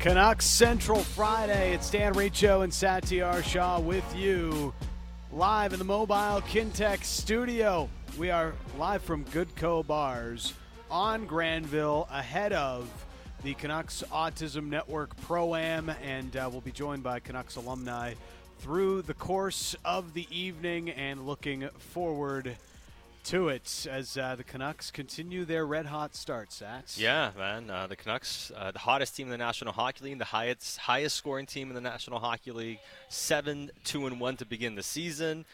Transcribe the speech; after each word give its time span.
Canucks 0.00 0.46
Central 0.46 1.00
Friday. 1.00 1.74
It's 1.74 1.90
Dan 1.90 2.14
Riccio 2.14 2.62
and 2.62 2.72
Satiar 2.72 3.44
Shah 3.44 3.78
with 3.78 4.16
you 4.16 4.72
live 5.30 5.74
in 5.74 5.78
the 5.78 5.84
mobile 5.84 6.40
Kintec 6.40 7.04
studio. 7.04 7.86
We 8.16 8.30
are 8.30 8.54
live 8.78 9.02
from 9.02 9.26
Goodco 9.26 9.86
Bars 9.86 10.54
on 10.90 11.26
Granville 11.26 12.08
ahead 12.10 12.54
of 12.54 12.88
the 13.44 13.52
Canucks 13.52 14.02
Autism 14.10 14.70
Network 14.70 15.14
Pro 15.18 15.54
Am, 15.54 15.90
and 16.02 16.34
uh, 16.34 16.48
we'll 16.50 16.62
be 16.62 16.72
joined 16.72 17.02
by 17.02 17.20
Canucks 17.20 17.56
alumni 17.56 18.14
through 18.60 19.02
the 19.02 19.12
course 19.12 19.76
of 19.84 20.14
the 20.14 20.26
evening 20.30 20.88
and 20.88 21.26
looking 21.26 21.68
forward 21.92 22.56
to 23.24 23.48
it 23.48 23.86
as 23.90 24.16
uh, 24.16 24.34
the 24.36 24.44
Canucks 24.44 24.90
continue 24.90 25.44
their 25.44 25.66
red 25.66 25.86
hot 25.86 26.14
start, 26.14 26.50
Sats. 26.50 26.98
Yeah, 26.98 27.30
man. 27.36 27.70
Uh, 27.70 27.86
the 27.86 27.96
Canucks, 27.96 28.50
uh, 28.56 28.70
the 28.70 28.78
hottest 28.78 29.16
team 29.16 29.26
in 29.26 29.30
the 29.30 29.38
National 29.38 29.72
Hockey 29.72 30.04
League, 30.04 30.18
the 30.18 30.24
highest 30.24 30.78
highest 30.78 31.16
scoring 31.16 31.46
team 31.46 31.68
in 31.68 31.74
the 31.74 31.80
National 31.80 32.18
Hockey 32.18 32.50
League, 32.50 32.78
seven 33.08 33.70
two 33.84 34.06
and 34.06 34.20
one 34.20 34.36
to 34.36 34.44
begin 34.44 34.74
the 34.74 34.82
season. 34.82 35.44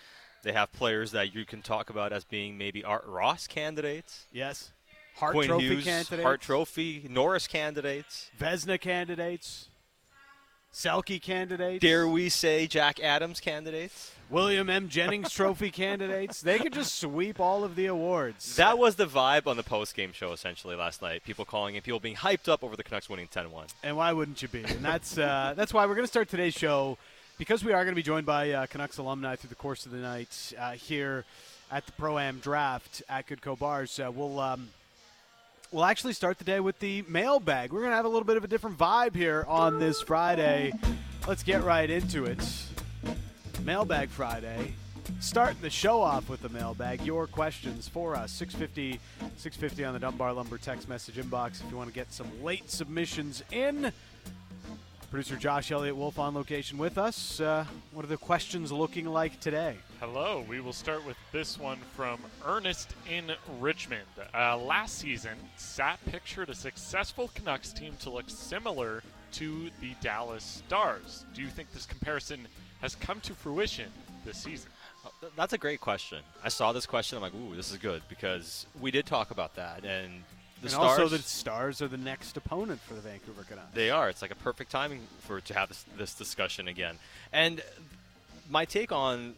They 0.42 0.52
have 0.52 0.72
players 0.72 1.10
that 1.12 1.34
you 1.34 1.44
can 1.44 1.62
talk 1.62 1.90
about 1.90 2.12
as 2.12 2.24
being 2.24 2.56
maybe 2.56 2.84
Art 2.84 3.04
Ross 3.06 3.46
candidates. 3.46 4.26
Yes. 4.32 4.70
Hart 5.16 5.32
Quinn 5.32 5.48
Trophy 5.48 5.66
Hughes, 5.66 5.84
candidates. 5.84 6.22
Hart 6.22 6.40
Trophy, 6.40 7.06
Norris 7.10 7.46
candidates. 7.46 8.30
Vezina 8.38 8.78
candidates. 8.80 9.68
Selke 10.76 11.22
candidates. 11.22 11.80
Dare 11.80 12.06
we 12.06 12.28
say 12.28 12.66
Jack 12.66 13.00
Adams 13.00 13.40
candidates? 13.40 14.12
William 14.28 14.68
M. 14.68 14.90
Jennings 14.90 15.32
Trophy 15.32 15.70
candidates. 15.70 16.42
They 16.42 16.58
could 16.58 16.74
just 16.74 17.00
sweep 17.00 17.40
all 17.40 17.64
of 17.64 17.76
the 17.76 17.86
awards. 17.86 18.56
That 18.56 18.76
was 18.76 18.96
the 18.96 19.06
vibe 19.06 19.46
on 19.46 19.56
the 19.56 19.62
post-game 19.62 20.12
show 20.12 20.32
essentially 20.32 20.76
last 20.76 21.00
night. 21.00 21.24
People 21.24 21.46
calling 21.46 21.76
and 21.76 21.84
people 21.84 21.98
being 21.98 22.16
hyped 22.16 22.46
up 22.46 22.62
over 22.62 22.76
the 22.76 22.84
Canucks 22.84 23.08
winning 23.08 23.26
10-1. 23.28 23.68
And 23.82 23.96
why 23.96 24.12
wouldn't 24.12 24.42
you 24.42 24.48
be? 24.48 24.64
And 24.64 24.84
that's 24.84 25.16
uh, 25.16 25.54
that's 25.56 25.72
why 25.72 25.86
we're 25.86 25.94
going 25.94 26.04
to 26.04 26.10
start 26.10 26.28
today's 26.28 26.54
show 26.54 26.98
because 27.38 27.64
we 27.64 27.72
are 27.72 27.82
going 27.82 27.94
to 27.94 27.98
be 27.98 28.02
joined 28.02 28.26
by 28.26 28.50
uh, 28.50 28.66
Canucks 28.66 28.98
alumni 28.98 29.36
through 29.36 29.48
the 29.48 29.54
course 29.54 29.86
of 29.86 29.92
the 29.92 29.98
night 29.98 30.52
uh, 30.58 30.72
here 30.72 31.24
at 31.72 31.86
the 31.86 31.92
Pro 31.92 32.18
Am 32.18 32.38
Draft 32.38 33.02
at 33.08 33.26
Goodco 33.26 33.58
Bars. 33.58 33.98
Uh, 33.98 34.10
we'll 34.14 34.38
um, 34.40 34.68
we'll 35.72 35.84
actually 35.84 36.12
start 36.12 36.38
the 36.38 36.44
day 36.44 36.60
with 36.60 36.78
the 36.78 37.04
mailbag. 37.08 37.72
We're 37.72 37.80
going 37.80 37.90
to 37.90 37.96
have 37.96 38.04
a 38.04 38.08
little 38.08 38.24
bit 38.24 38.36
of 38.36 38.44
a 38.44 38.48
different 38.48 38.78
vibe 38.78 39.14
here 39.14 39.44
on 39.48 39.78
this 39.78 40.00
Friday. 40.00 40.72
Let's 41.26 41.42
get 41.42 41.64
right 41.64 41.88
into 41.88 42.24
it. 42.24 42.38
Mailbag 43.64 44.08
Friday. 44.10 44.74
Starting 45.20 45.60
the 45.60 45.70
show 45.70 46.00
off 46.00 46.28
with 46.28 46.42
the 46.42 46.48
mailbag. 46.48 47.02
Your 47.02 47.26
questions 47.26 47.88
for 47.88 48.14
us. 48.14 48.32
650, 48.32 49.00
650 49.36 49.84
on 49.84 49.94
the 49.94 50.00
Dunbar 50.00 50.32
Lumber 50.32 50.58
text 50.58 50.88
message 50.88 51.16
inbox 51.16 51.64
if 51.64 51.70
you 51.70 51.76
want 51.76 51.88
to 51.88 51.94
get 51.94 52.12
some 52.12 52.28
late 52.42 52.70
submissions 52.70 53.42
in. 53.50 53.92
Producer 55.16 55.36
Josh 55.36 55.72
Elliott 55.72 55.96
Wolfe 55.96 56.18
on 56.18 56.34
location 56.34 56.76
with 56.76 56.98
us. 56.98 57.40
Uh, 57.40 57.64
what 57.92 58.04
are 58.04 58.08
the 58.08 58.18
questions 58.18 58.70
looking 58.70 59.06
like 59.06 59.40
today? 59.40 59.74
Hello. 59.98 60.44
We 60.46 60.60
will 60.60 60.74
start 60.74 61.06
with 61.06 61.16
this 61.32 61.58
one 61.58 61.78
from 61.96 62.20
Ernest 62.44 62.94
in 63.10 63.32
Richmond. 63.58 64.02
Uh, 64.34 64.58
last 64.58 64.98
season, 64.98 65.38
Sat 65.56 65.98
pictured 66.04 66.50
a 66.50 66.54
successful 66.54 67.30
Canucks 67.34 67.72
team 67.72 67.94
to 68.00 68.10
look 68.10 68.28
similar 68.28 69.02
to 69.32 69.70
the 69.80 69.92
Dallas 70.02 70.44
Stars. 70.44 71.24
Do 71.34 71.40
you 71.40 71.48
think 71.48 71.72
this 71.72 71.86
comparison 71.86 72.46
has 72.82 72.94
come 72.94 73.18
to 73.20 73.32
fruition 73.32 73.88
this 74.26 74.36
season? 74.36 74.70
Uh, 75.02 75.28
That's 75.34 75.54
a 75.54 75.58
great 75.58 75.80
question. 75.80 76.18
I 76.44 76.50
saw 76.50 76.72
this 76.72 76.84
question. 76.84 77.16
I'm 77.16 77.22
like, 77.22 77.34
ooh, 77.34 77.56
this 77.56 77.72
is 77.72 77.78
good 77.78 78.02
because 78.10 78.66
we 78.78 78.90
did 78.90 79.06
talk 79.06 79.30
about 79.30 79.54
that, 79.54 79.82
and 79.82 80.12
the 80.60 80.66
and 80.66 80.70
stars. 80.70 81.00
also, 81.00 81.08
the 81.16 81.22
Stars 81.22 81.82
are 81.82 81.88
the 81.88 81.96
next 81.96 82.36
opponent 82.36 82.80
for 82.80 82.94
the 82.94 83.00
Vancouver 83.00 83.44
Canucks. 83.44 83.74
They 83.74 83.90
are. 83.90 84.08
It's 84.08 84.22
like 84.22 84.30
a 84.30 84.36
perfect 84.36 84.70
timing 84.70 85.00
for 85.20 85.40
to 85.40 85.54
have 85.54 85.68
this, 85.68 85.84
this 85.98 86.14
discussion 86.14 86.68
again. 86.68 86.96
And 87.32 87.62
my 88.50 88.64
take 88.64 88.92
on 88.92 89.34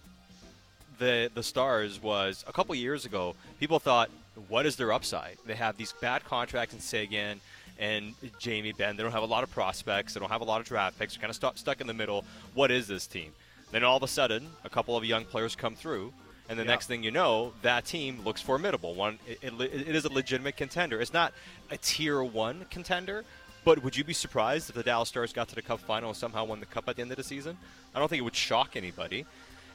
the 0.98 1.30
the 1.34 1.42
Stars 1.42 2.00
was 2.02 2.44
a 2.46 2.52
couple 2.52 2.74
years 2.74 3.04
ago. 3.04 3.34
People 3.58 3.78
thought, 3.78 4.10
what 4.48 4.66
is 4.66 4.76
their 4.76 4.92
upside? 4.92 5.38
They 5.46 5.54
have 5.54 5.76
these 5.76 5.92
bad 6.00 6.24
contracts 6.24 6.74
in 6.74 6.80
Seguin 6.80 7.40
and 7.78 8.14
Jamie 8.38 8.72
Benn. 8.72 8.96
They 8.96 9.02
don't 9.02 9.12
have 9.12 9.22
a 9.22 9.26
lot 9.26 9.42
of 9.44 9.50
prospects. 9.50 10.14
They 10.14 10.20
don't 10.20 10.30
have 10.30 10.40
a 10.40 10.44
lot 10.44 10.60
of 10.60 10.66
draft 10.66 10.98
picks. 10.98 11.14
They're 11.14 11.20
kind 11.20 11.30
of 11.30 11.36
stu- 11.36 11.56
stuck 11.56 11.80
in 11.80 11.86
the 11.86 11.94
middle. 11.94 12.24
What 12.54 12.70
is 12.70 12.86
this 12.86 13.06
team? 13.06 13.32
Then 13.70 13.84
all 13.84 13.96
of 13.96 14.02
a 14.02 14.08
sudden, 14.08 14.48
a 14.64 14.70
couple 14.70 14.96
of 14.96 15.04
young 15.04 15.24
players 15.24 15.54
come 15.54 15.74
through. 15.74 16.12
And 16.48 16.58
the 16.58 16.62
Yeah. 16.64 16.70
next 16.70 16.86
thing 16.86 17.02
you 17.02 17.10
know, 17.10 17.52
that 17.62 17.84
team 17.84 18.22
looks 18.24 18.40
formidable. 18.40 18.94
One, 18.94 19.18
it, 19.26 19.38
it, 19.42 19.52
it 19.60 19.94
is 19.94 20.04
a 20.04 20.12
legitimate 20.12 20.56
contender. 20.56 21.00
It's 21.00 21.12
not 21.12 21.32
a 21.70 21.76
tier 21.76 22.22
one 22.22 22.64
contender, 22.70 23.24
but 23.64 23.82
would 23.82 23.96
you 23.96 24.04
be 24.04 24.14
surprised 24.14 24.70
if 24.70 24.74
the 24.74 24.82
Dallas 24.82 25.10
Stars 25.10 25.32
got 25.32 25.48
to 25.48 25.54
the 25.54 25.62
Cup 25.62 25.80
final 25.80 26.08
and 26.10 26.16
somehow 26.16 26.44
won 26.44 26.60
the 26.60 26.66
Cup 26.66 26.88
at 26.88 26.96
the 26.96 27.02
end 27.02 27.10
of 27.10 27.18
the 27.18 27.24
season? 27.24 27.58
I 27.94 27.98
don't 27.98 28.08
think 28.08 28.20
it 28.20 28.24
would 28.24 28.34
shock 28.36 28.76
anybody. 28.76 29.26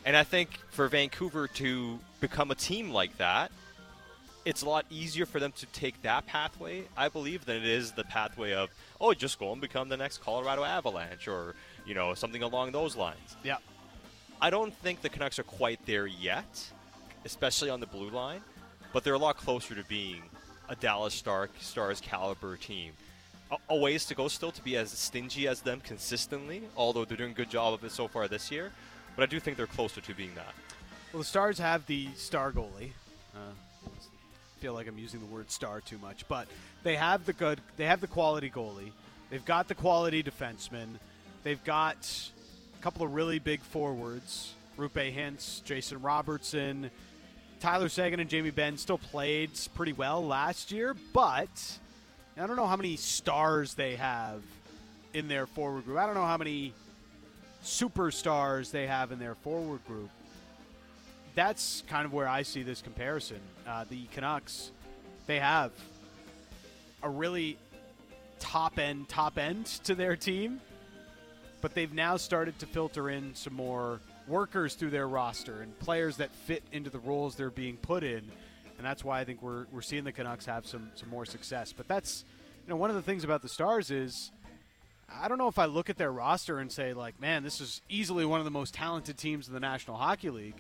And 0.06 0.17
I 0.17 0.23
think 0.23 0.50
for 0.72 0.88
Vancouver 0.88 1.47
to 1.47 2.00
become 2.19 2.50
a 2.51 2.56
team 2.56 2.91
like 2.91 3.17
that, 3.19 3.51
it's 4.45 4.62
a 4.62 4.67
lot 4.67 4.85
easier 4.89 5.25
for 5.25 5.39
them 5.39 5.53
to 5.53 5.66
take 5.67 6.01
that 6.01 6.25
pathway, 6.25 6.83
I 6.97 7.07
believe, 7.07 7.45
than 7.45 7.57
it 7.57 7.66
is 7.66 7.94
the 7.94 8.03
pathway 8.03 8.51
of, 8.53 8.69
oh, 9.00 9.13
just 9.13 9.39
go 9.39 9.51
and 9.53 9.62
become 9.62 9.88
the 9.88 9.95
next 9.95 10.17
Colorado 10.22 10.63
Avalanche 10.66 11.29
or, 11.29 11.56
you 11.85 11.94
know, 11.94 12.13
something 12.13 12.44
along 12.44 12.73
those 12.73 12.97
lines. 12.97 13.38
Yeah. 13.44 13.57
I 14.44 14.50
don't 14.50 14.74
think 14.74 15.02
the 15.02 15.08
Canucks 15.08 15.40
are 15.40 15.44
quite 15.44 15.80
there 15.86 16.06
yet, 16.06 16.70
especially 17.24 17.70
on 17.70 17.80
the 17.80 17.86
blue 17.88 18.09
line, 18.09 18.42
but 18.92 19.06
they're 19.06 19.14
a 19.14 19.18
lot 19.18 19.38
closer 19.38 19.74
to 19.74 19.86
being 19.86 20.22
a 20.68 20.76
Dallas 20.76 21.14
Star 21.14 21.48
Stars 21.62 22.02
caliber 22.02 22.58
team. 22.58 22.92
A, 23.54 23.58
a 23.70 23.78
ways 23.78 24.06
to 24.08 24.16
go 24.16 24.28
still 24.28 24.52
to 24.52 24.62
be 24.62 24.76
as 24.76 24.92
stingy 24.92 25.48
as 25.48 25.62
them 25.62 25.80
consistently, 25.80 26.64
although 26.76 27.06
they're 27.06 27.16
doing 27.16 27.31
a 27.31 27.34
good 27.34 27.50
job 27.50 27.74
of 27.74 27.86
it 27.86 27.94
so 27.94 28.09
far 28.09 28.28
this 28.28 28.52
year. 28.52 28.74
But 29.16 29.24
I 29.24 29.26
do 29.28 29.40
think 29.40 29.56
they're 29.56 29.66
closer 29.66 30.02
to 30.02 30.14
being 30.14 30.36
that. 30.36 30.54
Well, 31.14 31.20
the 31.20 31.25
Stars 31.25 31.58
have 31.60 31.86
the 31.86 32.10
star 32.16 32.52
goalie. 32.52 32.92
Uh, 33.34 33.54
feel 34.60 34.74
like 34.74 34.90
I'm 34.90 34.98
using 34.98 35.22
the 35.22 35.25
word 35.28 35.52
star 35.52 35.80
too 35.80 36.00
much, 36.00 36.28
but 36.28 36.50
they 36.84 36.98
have 36.98 37.25
the 37.25 37.31
good. 37.31 37.62
They 37.78 37.86
have 37.86 38.02
the 38.02 38.08
quality 38.08 38.50
goalie. 38.50 38.92
They've 39.30 39.46
got 39.46 39.70
the 39.70 39.75
quality 39.75 40.22
defenseman. 40.22 40.96
They've 41.44 41.64
got 41.64 42.30
couple 42.83 43.03
of 43.03 43.13
really 43.13 43.39
big 43.39 43.61
forwards: 43.61 44.53
Roope 44.77 45.16
Hintz, 45.16 45.63
Jason 45.63 46.01
Robertson, 46.01 46.91
Tyler 47.59 47.89
Seguin, 47.89 48.19
and 48.19 48.29
Jamie 48.29 48.51
Benn. 48.51 48.77
Still 48.77 48.97
played 48.97 49.51
pretty 49.73 49.94
well 49.94 50.25
last 50.25 50.71
year, 50.71 50.95
but 51.13 51.79
I 52.38 52.45
don't 52.45 52.55
know 52.55 52.67
how 52.67 52.75
many 52.75 52.97
stars 52.97 53.73
they 53.73 53.95
have 53.95 54.41
in 55.13 55.27
their 55.27 55.45
forward 55.45 55.85
group. 55.85 55.97
I 55.97 56.05
don't 56.05 56.16
know 56.16 56.25
how 56.25 56.38
many 56.38 56.73
superstars 57.63 58.69
they 58.69 58.85
have 58.88 59.11
in 59.11 59.19
their 59.19 59.35
forward 59.35 59.79
group 59.88 60.09
that's 61.35 61.83
kind 61.88 62.05
of 62.05 62.13
where 62.13 62.27
I 62.27 62.44
see 62.44 62.63
this 62.63 62.81
comparison. 62.81 63.39
Uh, 63.67 63.85
the 63.89 64.05
Canucks, 64.13 64.71
they 65.25 65.39
have 65.39 65.71
a 67.01 67.09
really 67.09 67.57
top 68.39 68.77
end, 68.77 69.09
top 69.09 69.38
end 69.38 69.65
to 69.83 69.95
their 69.95 70.15
team, 70.15 70.61
but 71.63 71.74
they've 71.74 71.94
now 71.94 72.18
started 72.18 72.59
to 72.59 72.66
filter 72.66 73.09
in 73.09 73.34
some 73.34 73.53
more 73.53 74.01
workers 74.28 74.75
through 74.75 74.90
their 74.90 75.07
roster 75.07 75.62
and 75.62 75.79
players 75.79 76.18
that 76.18 76.29
fit 76.29 76.62
into 76.74 76.90
the 76.90 77.00
roles 77.00 77.35
they're 77.35 77.50
being 77.50 77.78
put 77.78 78.03
in, 78.03 78.22
and 78.78 78.85
that's 78.85 79.01
why 79.01 79.22
I 79.22 79.24
think 79.24 79.41
we're 79.41 79.66
we're 79.72 79.81
seeing 79.81 80.03
the 80.03 80.12
Canucks 80.12 80.46
have 80.46 80.68
some 80.68 80.91
some 80.94 81.09
more 81.09 81.25
success. 81.25 81.72
But 81.72 81.88
that's 81.88 82.25
you 82.66 82.69
know 82.69 82.75
one 82.75 82.90
of 82.90 82.97
the 82.97 83.01
things 83.01 83.24
about 83.24 83.41
the 83.41 83.50
Stars 83.50 83.90
is. 83.90 84.31
I 85.16 85.28
don't 85.28 85.38
know 85.38 85.47
if 85.47 85.59
I 85.59 85.66
look 85.66 85.91
at 85.91 85.97
their 85.97 86.12
roster 86.12 86.57
and 86.57 86.71
say 86.71 86.94
like, 86.94 87.21
man, 87.21 87.44
this 87.44 87.62
is 87.62 87.81
easily 87.88 88.25
one 88.25 88.39
of 88.39 88.45
the 88.45 88.51
most 88.51 88.74
talented 88.74 89.15
teams 89.15 89.48
in 89.48 89.54
the 89.54 89.60
National 89.60 89.95
Hockey 89.95 90.31
League 90.31 90.56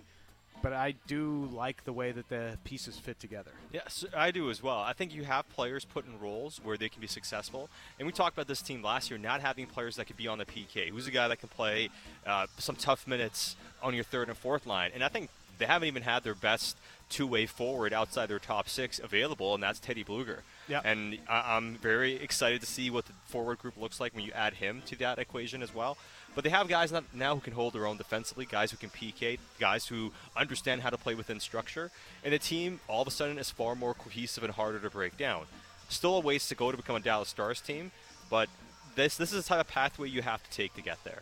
but 0.63 0.71
I 0.71 0.95
do 1.07 1.49
like 1.51 1.83
the 1.83 1.91
way 1.91 2.13
that 2.13 2.29
the 2.29 2.57
pieces 2.63 2.97
fit 2.97 3.19
together. 3.19 3.51
Yes, 3.73 4.05
I 4.15 4.31
do 4.31 4.49
as 4.49 4.63
well. 4.63 4.79
I 4.79 4.93
think 4.93 5.13
you 5.13 5.25
have 5.25 5.47
players 5.49 5.83
put 5.83 6.07
in 6.07 6.17
roles 6.19 6.61
where 6.63 6.77
they 6.77 6.87
can 6.87 7.01
be 7.01 7.07
successful. 7.07 7.69
And 7.99 8.05
we 8.05 8.13
talked 8.13 8.35
about 8.35 8.47
this 8.47 8.61
team 8.61 8.81
last 8.81 9.11
year, 9.11 9.19
not 9.19 9.41
having 9.41 9.67
players 9.67 9.97
that 9.97 10.05
could 10.05 10.15
be 10.17 10.27
on 10.27 10.37
the 10.37 10.45
PK. 10.45 10.89
Who's 10.89 11.05
a 11.05 11.11
guy 11.11 11.27
that 11.27 11.39
can 11.41 11.49
play 11.49 11.89
uh, 12.25 12.47
some 12.57 12.77
tough 12.77 13.05
minutes 13.05 13.57
on 13.83 13.93
your 13.93 14.05
third 14.05 14.29
and 14.29 14.37
fourth 14.37 14.65
line? 14.65 14.91
And 14.93 15.03
I 15.03 15.09
think 15.09 15.29
they 15.57 15.65
haven't 15.65 15.89
even 15.89 16.03
had 16.03 16.23
their 16.23 16.33
best 16.33 16.77
two-way 17.09 17.45
forward 17.45 17.91
outside 17.93 18.27
their 18.27 18.39
top 18.39 18.69
six 18.69 18.99
available, 18.99 19.53
and 19.53 19.61
that's 19.61 19.79
Teddy 19.79 20.03
Blueger. 20.03 20.39
Yeah. 20.69 20.81
And 20.85 21.19
I- 21.27 21.55
I'm 21.57 21.75
very 21.75 22.15
excited 22.15 22.61
to 22.61 22.67
see 22.67 22.89
what 22.89 23.05
the 23.05 23.13
forward 23.25 23.59
group 23.59 23.75
looks 23.77 23.99
like 23.99 24.15
when 24.15 24.23
you 24.23 24.31
add 24.31 24.53
him 24.55 24.81
to 24.85 24.95
that 24.97 25.19
equation 25.19 25.61
as 25.61 25.75
well. 25.75 25.97
But 26.35 26.43
they 26.43 26.49
have 26.49 26.67
guys 26.67 26.91
now 27.13 27.35
who 27.35 27.41
can 27.41 27.53
hold 27.53 27.73
their 27.73 27.85
own 27.85 27.97
defensively, 27.97 28.45
guys 28.45 28.71
who 28.71 28.77
can 28.77 28.89
PK, 28.89 29.37
guys 29.59 29.85
who 29.87 30.11
understand 30.35 30.81
how 30.81 30.89
to 30.89 30.97
play 30.97 31.15
within 31.15 31.39
structure, 31.39 31.91
and 32.23 32.33
the 32.33 32.39
team 32.39 32.79
all 32.87 33.01
of 33.01 33.07
a 33.07 33.11
sudden 33.11 33.37
is 33.37 33.51
far 33.51 33.75
more 33.75 33.93
cohesive 33.93 34.43
and 34.43 34.53
harder 34.53 34.79
to 34.79 34.89
break 34.89 35.17
down. 35.17 35.45
Still 35.89 36.17
a 36.17 36.19
ways 36.19 36.47
to 36.47 36.55
go 36.55 36.71
to 36.71 36.77
become 36.77 36.95
a 36.95 36.99
Dallas 36.99 37.29
Stars 37.29 37.61
team, 37.61 37.91
but 38.29 38.49
this 38.95 39.17
this 39.17 39.31
is 39.31 39.43
the 39.43 39.47
type 39.47 39.61
of 39.61 39.67
pathway 39.67 40.09
you 40.09 40.21
have 40.21 40.43
to 40.43 40.49
take 40.49 40.73
to 40.75 40.81
get 40.81 41.03
there. 41.03 41.21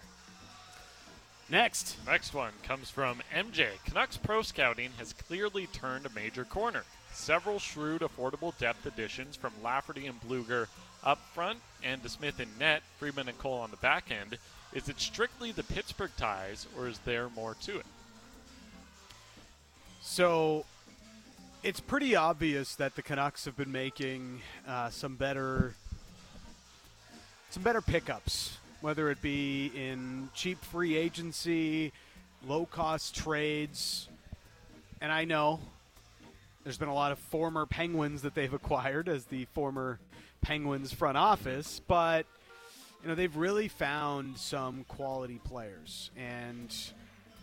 Next, 1.50 1.98
Next 2.06 2.34
one 2.34 2.54
comes 2.64 2.90
from 2.90 3.22
MJ. 3.36 3.68
Canucks 3.86 4.16
Pro 4.16 4.42
Scouting 4.42 4.92
has 4.98 5.12
clearly 5.12 5.68
turned 5.68 6.06
a 6.06 6.10
major 6.12 6.46
corner. 6.46 6.86
Several 7.12 7.60
shrewd, 7.60 8.02
affordable 8.02 8.58
depth 8.58 8.86
additions 8.86 9.36
from 9.36 9.52
Lafferty 9.62 10.08
and 10.08 10.22
Blueger 10.22 10.68
up 11.04 11.20
front 11.34 11.60
and 11.84 12.02
DeSmith 12.02 12.40
in 12.40 12.48
net, 12.58 12.84
Friedman 12.98 13.28
and 13.28 13.38
Cole 13.38 13.60
on 13.60 13.72
the 13.72 13.78
back 13.78 14.12
end. 14.12 14.38
Is 14.74 14.88
it 14.88 15.00
strictly 15.00 15.52
the 15.52 15.64
Pittsburgh 15.64 16.12
ties, 16.16 16.66
or 16.78 16.88
is 16.88 17.00
there 17.00 17.30
more 17.30 17.56
to 17.66 17.80
it? 17.80 17.86
So 20.02 20.66
it's 21.62 21.80
pretty 21.80 22.16
obvious 22.16 22.76
that 22.76 22.96
the 22.96 23.02
Canucks 23.02 23.46
have 23.46 23.58
been 23.58 23.72
making 23.72 24.42
uh, 24.68 24.90
some 24.90 25.16
better 25.16 25.76
some 27.50 27.64
better 27.64 27.82
pickups, 27.82 28.58
whether 28.80 29.10
it 29.12 29.22
be 29.22 29.72
in 29.76 30.30
cheap 30.34 30.64
free 30.64 30.96
agency, 30.96 31.92
low 32.48 32.66
cost 32.66 33.14
trades. 33.14 34.08
And 35.02 35.12
I 35.12 35.26
know 35.26 35.60
there's 36.64 36.78
been 36.78 36.88
a 36.88 36.94
lot 36.94 37.12
of 37.12 37.20
former 37.20 37.66
Penguins 37.66 38.22
that 38.22 38.36
they've 38.36 38.54
acquired 38.62 39.10
as 39.10 39.26
the 39.26 39.46
former 39.54 40.00
Penguins 40.42 40.94
front 40.94 41.18
office, 41.18 41.82
but 41.88 42.26
you 43.02 43.10
know 43.10 43.16
they've 43.16 43.36
really 43.36 43.68
found 43.68 44.38
some 44.38 44.84
quality 44.88 45.40
players, 45.44 46.12
and 46.16 46.74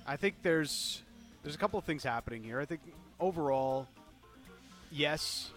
I 0.07 0.17
think 0.17 0.37
there's 0.43 1.03
there's 1.43 1.55
a 1.55 1.59
couple 1.59 1.79
of 1.79 1.85
things 1.85 2.05
happening 2.05 2.43
here. 2.43 2.61
I 2.61 2.65
think 2.65 2.81
overall, 3.19 3.89
yes, 4.91 5.51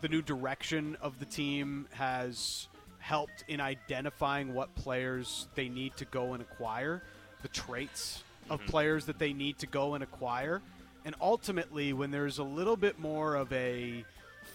the 0.00 0.08
new 0.08 0.22
direction 0.22 0.96
of 1.00 1.18
the 1.18 1.24
team 1.24 1.86
has 1.92 2.68
helped 2.98 3.44
in 3.48 3.60
identifying 3.60 4.54
what 4.54 4.74
players 4.74 5.48
they 5.54 5.68
need 5.68 5.96
to 5.96 6.04
go 6.04 6.34
and 6.34 6.42
acquire, 6.42 7.02
the 7.42 7.48
traits 7.48 8.22
of 8.48 8.60
mm-hmm. 8.60 8.70
players 8.70 9.06
that 9.06 9.18
they 9.18 9.32
need 9.32 9.58
to 9.58 9.66
go 9.66 9.94
and 9.94 10.04
acquire. 10.04 10.60
And 11.04 11.14
ultimately, 11.20 11.92
when 11.92 12.10
there's 12.10 12.38
a 12.38 12.44
little 12.44 12.76
bit 12.76 12.98
more 12.98 13.34
of 13.34 13.52
a 13.52 14.04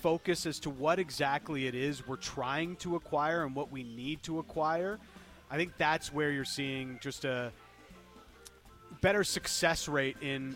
focus 0.05 0.45
as 0.45 0.59
to 0.59 0.69
what 0.69 0.99
exactly 0.99 1.65
it 1.65 1.73
is 1.73 2.07
we're 2.07 2.15
trying 2.15 2.75
to 2.75 2.95
acquire 2.95 3.43
and 3.43 3.55
what 3.55 3.71
we 3.71 3.81
need 3.81 4.21
to 4.21 4.37
acquire, 4.37 4.99
I 5.49 5.57
think 5.57 5.77
that's 5.79 6.13
where 6.13 6.29
you're 6.29 6.45
seeing 6.45 6.99
just 7.01 7.25
a 7.25 7.51
better 9.01 9.23
success 9.23 9.87
rate 9.87 10.17
in 10.21 10.55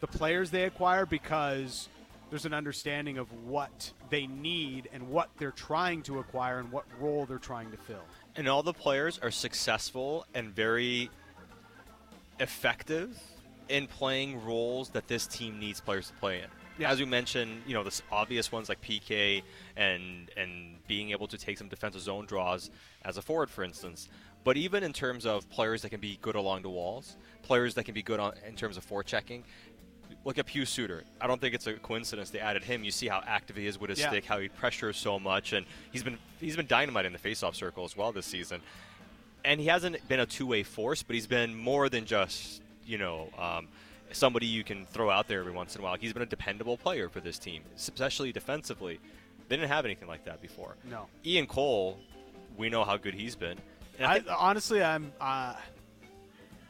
the 0.00 0.08
players 0.08 0.50
they 0.50 0.64
acquire 0.64 1.06
because 1.06 1.88
there's 2.28 2.44
an 2.44 2.52
understanding 2.52 3.18
of 3.18 3.32
what 3.44 3.92
they 4.10 4.26
need 4.26 4.88
and 4.92 5.08
what 5.08 5.30
they're 5.38 5.52
trying 5.52 6.02
to 6.02 6.18
acquire 6.18 6.58
and 6.58 6.72
what 6.72 6.84
role 7.00 7.24
they're 7.24 7.38
trying 7.38 7.70
to 7.70 7.76
fill. 7.76 8.02
And 8.34 8.48
all 8.48 8.64
the 8.64 8.72
players 8.72 9.20
are 9.22 9.30
successful 9.30 10.26
and 10.34 10.52
very 10.52 11.08
effective 12.40 13.16
in 13.68 13.86
playing 13.86 14.44
roles 14.44 14.88
that 14.90 15.06
this 15.06 15.28
team 15.28 15.60
needs 15.60 15.80
players 15.80 16.08
to 16.08 16.14
play 16.14 16.38
in. 16.40 16.57
Yeah. 16.78 16.90
As 16.90 17.00
you 17.00 17.06
mentioned, 17.06 17.62
you 17.66 17.74
know, 17.74 17.82
the 17.82 18.00
obvious 18.10 18.52
ones 18.52 18.68
like 18.68 18.80
PK 18.80 19.42
and 19.76 20.30
and 20.36 20.76
being 20.86 21.10
able 21.10 21.26
to 21.28 21.36
take 21.38 21.58
some 21.58 21.68
defensive 21.68 22.00
zone 22.00 22.26
draws 22.26 22.70
as 23.04 23.16
a 23.16 23.22
forward, 23.22 23.50
for 23.50 23.64
instance. 23.64 24.08
But 24.44 24.56
even 24.56 24.82
in 24.84 24.92
terms 24.92 25.26
of 25.26 25.48
players 25.50 25.82
that 25.82 25.90
can 25.90 26.00
be 26.00 26.18
good 26.22 26.36
along 26.36 26.62
the 26.62 26.70
walls, 26.70 27.16
players 27.42 27.74
that 27.74 27.84
can 27.84 27.94
be 27.94 28.02
good 28.02 28.20
on, 28.20 28.32
in 28.46 28.54
terms 28.54 28.76
of 28.76 28.86
forechecking, 28.88 29.42
look 30.24 30.38
at 30.38 30.46
Pius 30.46 30.70
Suter. 30.70 31.02
I 31.20 31.26
don't 31.26 31.40
think 31.40 31.54
it's 31.54 31.66
a 31.66 31.74
coincidence 31.74 32.30
they 32.30 32.38
added 32.38 32.62
him. 32.64 32.84
You 32.84 32.90
see 32.92 33.08
how 33.08 33.22
active 33.26 33.56
he 33.56 33.66
is 33.66 33.78
with 33.78 33.90
his 33.90 33.98
Yeah. 33.98 34.08
stick, 34.10 34.24
how 34.24 34.38
he 34.38 34.48
pressures 34.48 34.96
so 34.96 35.18
much, 35.18 35.52
and 35.52 35.66
he's 35.90 36.02
been 36.02 36.18
he's 36.40 36.56
been 36.56 36.66
dynamite 36.66 37.04
in 37.06 37.12
the 37.12 37.18
faceoff 37.18 37.56
circle 37.56 37.84
as 37.84 37.96
well 37.96 38.12
this 38.12 38.26
season. 38.26 38.60
And 39.44 39.60
he 39.60 39.66
hasn't 39.66 40.06
been 40.08 40.20
a 40.20 40.26
two-way 40.26 40.62
force, 40.62 41.02
but 41.02 41.14
he's 41.14 41.26
been 41.26 41.54
more 41.56 41.88
than 41.88 42.04
just 42.06 42.62
you 42.86 42.98
know 42.98 43.28
um, 43.36 43.68
somebody 44.12 44.46
you 44.46 44.64
can 44.64 44.86
throw 44.86 45.10
out 45.10 45.28
there 45.28 45.40
every 45.40 45.52
once 45.52 45.74
in 45.74 45.80
a 45.80 45.84
while. 45.84 45.96
He's 45.96 46.12
been 46.12 46.22
a 46.22 46.26
dependable 46.26 46.76
player 46.76 47.08
for 47.08 47.20
this 47.20 47.38
team, 47.38 47.62
especially 47.76 48.32
defensively. 48.32 49.00
They 49.48 49.56
didn't 49.56 49.70
have 49.70 49.84
anything 49.84 50.08
like 50.08 50.24
that 50.24 50.40
before. 50.42 50.76
No. 50.90 51.06
Ian 51.24 51.46
Cole, 51.46 51.98
we 52.56 52.68
know 52.68 52.84
how 52.84 52.96
good 52.96 53.14
he's 53.14 53.34
been. 53.36 53.58
I 54.00 54.16
I, 54.16 54.22
honestly, 54.36 54.82
I'm 54.82 55.12
uh, 55.20 55.54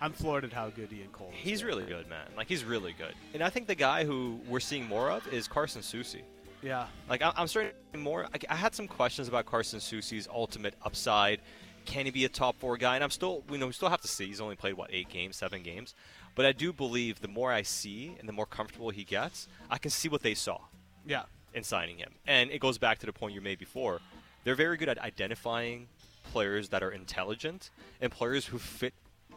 I'm 0.00 0.12
floored 0.12 0.44
at 0.44 0.52
how 0.52 0.70
good 0.70 0.92
Ian 0.92 1.08
Cole 1.12 1.30
is. 1.32 1.36
he's 1.38 1.64
really 1.64 1.84
good, 1.84 2.08
man. 2.08 2.26
Like 2.36 2.48
he's 2.48 2.64
really 2.64 2.92
good. 2.96 3.14
And 3.34 3.42
I 3.42 3.50
think 3.50 3.66
the 3.66 3.74
guy 3.74 4.04
who 4.04 4.38
we're 4.48 4.60
seeing 4.60 4.86
more 4.86 5.10
of 5.10 5.26
is 5.32 5.48
Carson 5.48 5.82
Soucy. 5.82 6.22
Yeah. 6.62 6.86
Like 7.08 7.20
I- 7.22 7.32
I'm 7.36 7.48
starting 7.48 7.72
to 7.72 7.98
see 7.98 8.02
more. 8.02 8.26
I, 8.26 8.38
I 8.48 8.54
had 8.56 8.74
some 8.74 8.86
questions 8.88 9.28
about 9.28 9.46
Carson 9.46 9.80
Soucy's 9.80 10.28
ultimate 10.32 10.74
upside. 10.84 11.40
Can 11.88 12.04
he 12.04 12.10
be 12.10 12.26
a 12.26 12.28
top 12.28 12.54
four 12.56 12.76
guy? 12.76 12.96
And 12.96 13.02
I'm 13.02 13.10
still, 13.10 13.42
you 13.50 13.56
know, 13.56 13.66
we 13.66 13.72
still 13.72 13.88
have 13.88 14.02
to 14.02 14.08
see. 14.08 14.26
He's 14.26 14.42
only 14.42 14.56
played 14.56 14.74
what 14.74 14.90
eight 14.92 15.08
games, 15.08 15.36
seven 15.36 15.62
games. 15.62 15.94
But 16.34 16.44
I 16.44 16.52
do 16.52 16.70
believe 16.70 17.22
the 17.22 17.28
more 17.28 17.50
I 17.50 17.62
see 17.62 18.14
and 18.20 18.28
the 18.28 18.32
more 18.34 18.44
comfortable 18.44 18.90
he 18.90 19.04
gets, 19.04 19.48
I 19.70 19.78
can 19.78 19.90
see 19.90 20.06
what 20.10 20.20
they 20.22 20.34
saw 20.34 20.58
Yeah. 21.06 21.22
in 21.54 21.64
signing 21.64 21.96
him. 21.96 22.12
And 22.26 22.50
it 22.50 22.60
goes 22.60 22.76
back 22.76 22.98
to 22.98 23.06
the 23.06 23.12
point 23.12 23.32
you 23.32 23.40
made 23.40 23.58
before. 23.58 24.00
They're 24.44 24.54
very 24.54 24.76
good 24.76 24.90
at 24.90 24.98
identifying 24.98 25.88
players 26.30 26.68
that 26.68 26.82
are 26.82 26.90
intelligent 26.90 27.70
and 28.02 28.12
players 28.12 28.44
who 28.46 28.58
fit 28.58 28.92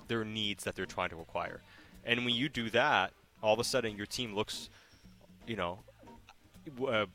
their 0.09 0.25
needs 0.25 0.65
that 0.65 0.75
they're 0.75 0.85
trying 0.85 1.09
to 1.11 1.21
acquire. 1.21 1.61
And 2.03 2.25
when 2.25 2.35
you 2.35 2.49
do 2.49 2.69
that, 2.71 3.13
all 3.41 3.53
of 3.53 3.59
a 3.59 3.63
sudden 3.63 3.95
your 3.95 4.05
team 4.07 4.35
looks, 4.35 4.69
you 5.47 5.55
know, 5.55 5.79
uh, 6.85 7.05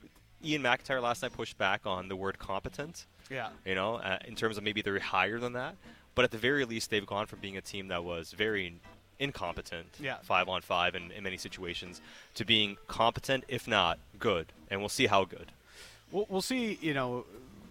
Ian 0.42 0.62
McIntyre 0.62 1.02
last 1.02 1.20
night 1.22 1.34
pushed 1.34 1.58
back 1.58 1.84
on 1.84 2.08
the 2.08 2.16
word 2.16 2.38
competent. 2.38 3.04
Yeah. 3.30 3.48
You 3.64 3.74
know, 3.74 3.96
uh, 3.96 4.18
in 4.26 4.34
terms 4.36 4.56
of 4.58 4.64
maybe 4.64 4.82
they're 4.82 4.98
higher 5.00 5.38
than 5.38 5.54
that, 5.54 5.74
but 6.14 6.24
at 6.24 6.30
the 6.30 6.38
very 6.38 6.64
least 6.64 6.90
they've 6.90 7.06
gone 7.06 7.26
from 7.26 7.40
being 7.40 7.56
a 7.56 7.60
team 7.60 7.88
that 7.88 8.04
was 8.04 8.32
very 8.32 8.74
incompetent, 9.18 9.86
Yeah. 10.00 10.16
five 10.22 10.48
on 10.48 10.62
five 10.62 10.94
in, 10.94 11.10
in 11.10 11.24
many 11.24 11.36
situations, 11.36 12.00
to 12.34 12.44
being 12.44 12.76
competent, 12.86 13.44
if 13.48 13.66
not 13.66 13.98
good. 14.18 14.52
And 14.70 14.80
we'll 14.80 14.88
see 14.88 15.06
how 15.06 15.24
good. 15.24 15.52
We'll, 16.12 16.26
we'll 16.28 16.42
see. 16.42 16.78
You 16.80 16.94
know, 16.94 17.24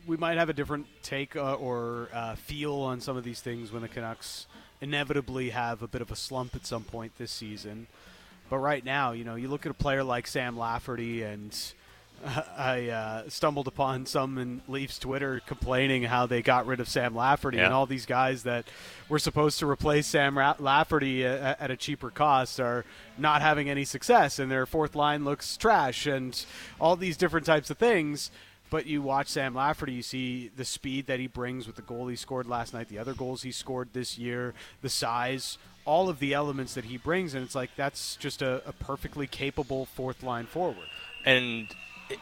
we 0.08 0.18
might 0.18 0.38
have 0.38 0.50
a 0.50 0.54
different 0.54 0.88
take 1.04 1.36
uh, 1.36 1.54
or 1.56 2.10
uh, 2.14 2.36
feel 2.36 2.74
on 2.76 3.00
some 3.02 3.16
of 3.18 3.24
these 3.24 3.42
things 3.42 3.72
when 3.72 3.82
the 3.82 3.88
Canucks 3.88 4.48
inevitably 4.82 5.50
have 5.52 5.82
a 5.82 5.88
bit 5.88 6.02
of 6.02 6.12
a 6.12 6.16
slump 6.16 6.56
at 6.56 6.66
some 6.66 6.84
point 6.84 7.14
this 7.18 7.32
season. 7.32 7.88
But 8.50 8.58
right 8.58 8.84
now, 8.84 9.14
you 9.14 9.24
know, 9.24 9.36
you 9.36 9.48
look 9.48 9.66
at 9.66 9.72
a 9.72 9.76
player 9.76 10.04
like 10.04 10.28
Sam 10.28 10.58
Lafferty, 10.58 11.24
and 11.24 11.56
I 12.58 12.90
uh, 12.90 13.30
stumbled 13.30 13.68
upon 13.68 14.06
some 14.06 14.38
in 14.38 14.62
Leafs 14.68 15.00
Twitter 15.00 15.42
complaining 15.46 16.04
how 16.04 16.26
they 16.26 16.42
got 16.42 16.66
rid 16.66 16.80
of 16.80 16.88
Sam 16.88 17.16
Lafferty 17.16 17.60
and 17.60 17.74
all 17.74 17.86
these 17.86 18.06
guys 18.06 18.44
that 18.44 18.66
were 19.10 19.20
supposed 19.20 19.60
to 19.60 19.70
replace 19.70 20.08
Sam 20.08 20.38
Ra- 20.38 20.56
Lafferty 20.60 21.26
uh, 21.26 21.56
at 21.60 21.72
a 21.72 21.78
cheaper 21.78 22.10
cost 22.10 22.60
are 22.60 22.86
not 23.18 23.42
having 23.42 23.70
any 23.70 23.86
success, 23.86 24.40
and 24.40 24.52
their 24.52 24.66
fourth 24.66 24.96
line 24.96 25.24
looks 25.24 25.58
trash, 25.58 26.06
and 26.06 26.46
all 26.80 26.96
these 26.96 27.18
different 27.18 27.46
types 27.46 27.70
of 27.70 27.78
things. 27.78 28.32
But 28.72 28.88
you 28.88 29.02
watch 29.02 29.28
Sam 29.28 29.54
Lafferty, 29.54 29.94
you 29.94 30.02
see 30.02 30.50
the 30.56 30.66
speed 30.66 31.06
that 31.06 31.20
he 31.20 31.28
brings 31.28 31.68
with 31.68 31.76
the 31.76 31.84
goal 31.84 32.08
he 32.08 32.16
scored 32.16 32.48
last 32.48 32.74
night, 32.74 32.90
the 32.90 32.98
other 32.98 33.14
goals 33.14 33.44
he 33.44 33.52
scored 33.52 33.90
this 33.94 34.18
year, 34.18 34.56
the 34.82 34.90
size, 34.90 35.60
all 35.86 36.10
of 36.10 36.20
the 36.20 36.34
elements 36.34 36.74
that 36.74 36.86
he 36.86 36.98
brings, 36.98 37.36
and 37.36 37.44
it's 37.46 37.54
like 37.56 37.70
that's 37.76 38.16
just 38.16 38.42
a, 38.42 38.64
a 38.66 38.74
perfectly 38.74 39.28
capable 39.28 39.86
fourth 39.86 40.24
line 40.24 40.48
forward. 40.48 40.88
And 41.26 41.68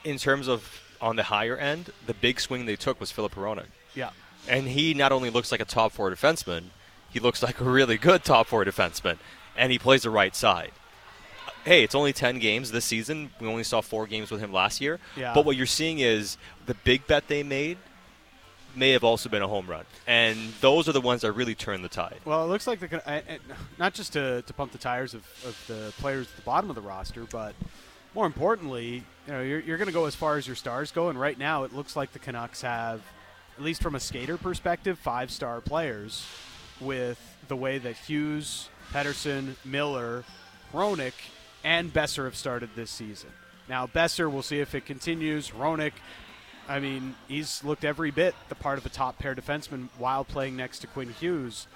in 0.03 0.17
terms 0.17 0.47
of 0.47 0.81
on 1.01 1.15
the 1.15 1.23
higher 1.23 1.57
end, 1.57 1.91
the 2.07 2.13
big 2.13 2.39
swing 2.39 2.65
they 2.65 2.75
took 2.75 2.99
was 2.99 3.11
Filip 3.11 3.35
Hronek. 3.35 3.65
Yeah. 3.93 4.11
And 4.47 4.67
he 4.67 4.93
not 4.93 5.11
only 5.11 5.29
looks 5.29 5.51
like 5.51 5.61
a 5.61 5.65
top 5.65 5.91
four 5.91 6.09
defenseman, 6.11 6.65
he 7.09 7.19
looks 7.19 7.43
like 7.43 7.59
a 7.59 7.63
really 7.63 7.97
good 7.97 8.23
top 8.23 8.47
four 8.47 8.65
defenseman, 8.65 9.17
and 9.55 9.71
he 9.71 9.79
plays 9.79 10.03
the 10.03 10.09
right 10.09 10.35
side. 10.35 10.71
Hey, 11.63 11.83
it's 11.83 11.95
only 11.95 12.11
10 12.11 12.39
games 12.39 12.71
this 12.71 12.83
season. 12.83 13.29
We 13.39 13.47
only 13.47 13.63
saw 13.63 13.79
four 13.79 14.05
games 14.05 14.31
with 14.31 14.41
him 14.41 14.51
last 14.51 14.81
year. 14.81 14.99
Yeah. 15.15 15.33
But 15.33 15.45
what 15.45 15.55
you're 15.55 15.65
seeing 15.65 15.99
is 15.99 16.37
the 16.65 16.73
big 16.73 17.07
bet 17.07 17.29
they 17.29 17.41
made 17.43 17.77
may 18.75 18.91
have 18.91 19.03
also 19.03 19.29
been 19.29 19.41
a 19.41 19.47
home 19.47 19.67
run. 19.67 19.85
And 20.07 20.37
those 20.59 20.89
are 20.89 20.91
the 20.91 20.99
ones 20.99 21.21
that 21.21 21.31
really 21.33 21.55
turn 21.55 21.81
the 21.81 21.89
tide. 21.89 22.17
Well, 22.25 22.43
it 22.43 22.47
looks 22.47 22.67
like 22.67 22.79
the 22.79 23.07
uh, 23.07 23.21
uh, 23.29 23.37
not 23.77 23.93
just 23.93 24.13
to, 24.13 24.41
to 24.41 24.53
pump 24.53 24.71
the 24.71 24.77
tires 24.77 25.13
of, 25.13 25.21
of 25.45 25.63
the 25.67 25.93
players 25.99 26.27
at 26.29 26.35
the 26.35 26.41
bottom 26.41 26.69
of 26.69 26.75
the 26.75 26.81
roster, 26.81 27.25
but 27.31 27.53
more 28.13 28.25
importantly, 28.25 29.03
you 29.27 29.33
know, 29.33 29.41
you're, 29.41 29.59
you're 29.59 29.77
going 29.77 29.87
to 29.87 29.93
go 29.93 30.05
as 30.05 30.15
far 30.15 30.37
as 30.37 30.45
your 30.45 30.55
stars 30.55 30.91
go, 30.91 31.09
and 31.09 31.19
right 31.19 31.37
now 31.37 31.63
it 31.63 31.73
looks 31.73 31.95
like 31.95 32.13
the 32.13 32.19
Canucks 32.19 32.61
have, 32.61 33.01
at 33.57 33.63
least 33.63 33.81
from 33.81 33.95
a 33.95 33.99
skater 33.99 34.37
perspective, 34.37 34.99
five 34.99 35.31
star 35.31 35.61
players 35.61 36.25
with 36.79 37.19
the 37.47 37.55
way 37.55 37.77
that 37.77 37.95
Hughes, 37.95 38.69
Pettersson, 38.91 39.55
Miller, 39.65 40.23
Hronek, 40.73 41.13
and 41.63 41.93
Boeser 41.93 42.25
have 42.25 42.35
started 42.35 42.69
this 42.75 42.91
season. 42.91 43.29
Now, 43.69 43.87
Boeser, 43.87 44.29
we'll 44.29 44.41
see 44.41 44.59
if 44.59 44.75
it 44.75 44.85
continues. 44.85 45.49
Hronek, 45.49 45.93
I 46.67 46.79
mean, 46.79 47.15
he's 47.27 47.63
looked 47.63 47.85
every 47.85 48.11
bit 48.11 48.35
the 48.49 48.55
part 48.55 48.77
of 48.77 48.85
a 48.85 48.89
top 48.89 49.17
pair 49.19 49.35
defenseman 49.35 49.87
while 49.97 50.23
playing 50.23 50.55
next 50.55 50.79
to 50.79 50.87
Quinn 50.87 51.09
Hughes. 51.09 51.67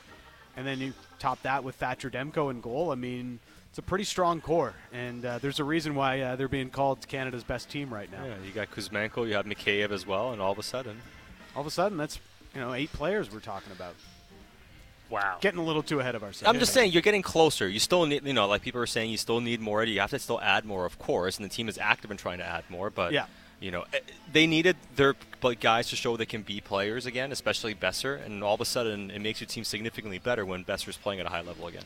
And 0.55 0.65
then 0.65 0.79
you 0.79 0.93
top 1.19 1.41
that 1.43 1.63
with 1.63 1.75
Thatcher 1.75 2.09
Demko 2.09 2.49
in 2.51 2.61
goal. 2.61 2.91
I 2.91 2.95
mean, 2.95 3.39
it's 3.69 3.77
a 3.77 3.81
pretty 3.81 4.03
strong 4.03 4.41
core. 4.41 4.73
And 4.91 5.25
uh, 5.25 5.39
there's 5.39 5.59
a 5.59 5.63
reason 5.63 5.95
why 5.95 6.21
uh, 6.21 6.35
they're 6.35 6.47
being 6.47 6.69
called 6.69 7.07
Canada's 7.07 7.43
best 7.43 7.69
team 7.69 7.93
right 7.93 8.11
now. 8.11 8.25
Yeah, 8.25 8.35
you 8.45 8.51
got 8.51 8.71
Kuzmenko, 8.71 9.27
you 9.27 9.35
have 9.35 9.45
Mikheyev 9.45 9.91
as 9.91 10.05
well, 10.05 10.31
and 10.31 10.41
all 10.41 10.51
of 10.51 10.59
a 10.59 10.63
sudden, 10.63 11.01
All 11.55 11.61
of 11.61 11.67
a 11.67 11.71
sudden, 11.71 11.97
that's 11.97 12.19
you 12.53 12.61
know 12.61 12.73
eight 12.73 12.91
players 12.93 13.31
we're 13.31 13.39
talking 13.39 13.71
about. 13.71 13.95
Wow. 15.09 15.37
Getting 15.39 15.59
a 15.59 15.63
little 15.63 15.83
too 15.83 15.99
ahead 15.99 16.15
of 16.15 16.23
ourselves. 16.23 16.53
I'm 16.53 16.59
just 16.59 16.73
saying 16.73 16.91
you're 16.91 17.01
getting 17.01 17.21
closer. 17.21 17.67
You 17.67 17.79
still 17.79 18.05
need, 18.05 18.25
you 18.25 18.33
know, 18.33 18.45
like 18.47 18.61
people 18.61 18.81
are 18.81 18.87
saying, 18.87 19.09
you 19.09 19.17
still 19.17 19.39
need 19.39 19.61
more. 19.61 19.83
You 19.83 19.99
have 20.01 20.09
to 20.09 20.19
still 20.19 20.41
add 20.41 20.65
more, 20.65 20.85
of 20.85 20.99
course, 20.99 21.37
and 21.37 21.45
the 21.45 21.49
team 21.49 21.69
is 21.69 21.77
active 21.77 22.11
in 22.11 22.17
trying 22.17 22.39
to 22.39 22.45
add 22.45 22.65
more. 22.69 22.89
But 22.89 23.13
Yeah. 23.13 23.25
You 23.59 23.71
know, 23.71 23.85
eh, 23.91 23.99
they 24.31 24.45
needed 24.45 24.75
their 24.95 25.15
like, 25.41 25.59
guys 25.59 25.89
to 25.89 25.95
show 25.95 26.15
they 26.15 26.27
can 26.27 26.43
be 26.43 26.61
players 26.61 27.07
again, 27.07 27.31
especially 27.31 27.73
Boeser, 27.73 28.23
and 28.23 28.43
all 28.43 28.53
of 28.53 28.61
a 28.61 28.65
sudden 28.65 29.09
it 29.09 29.19
makes 29.19 29.39
your 29.41 29.47
team 29.47 29.63
significantly 29.63 30.19
better 30.19 30.45
when 30.45 30.63
Boeser's 30.63 30.97
playing 30.97 31.19
at 31.21 31.25
a 31.25 31.29
high 31.29 31.41
level 31.41 31.65
again. 31.67 31.85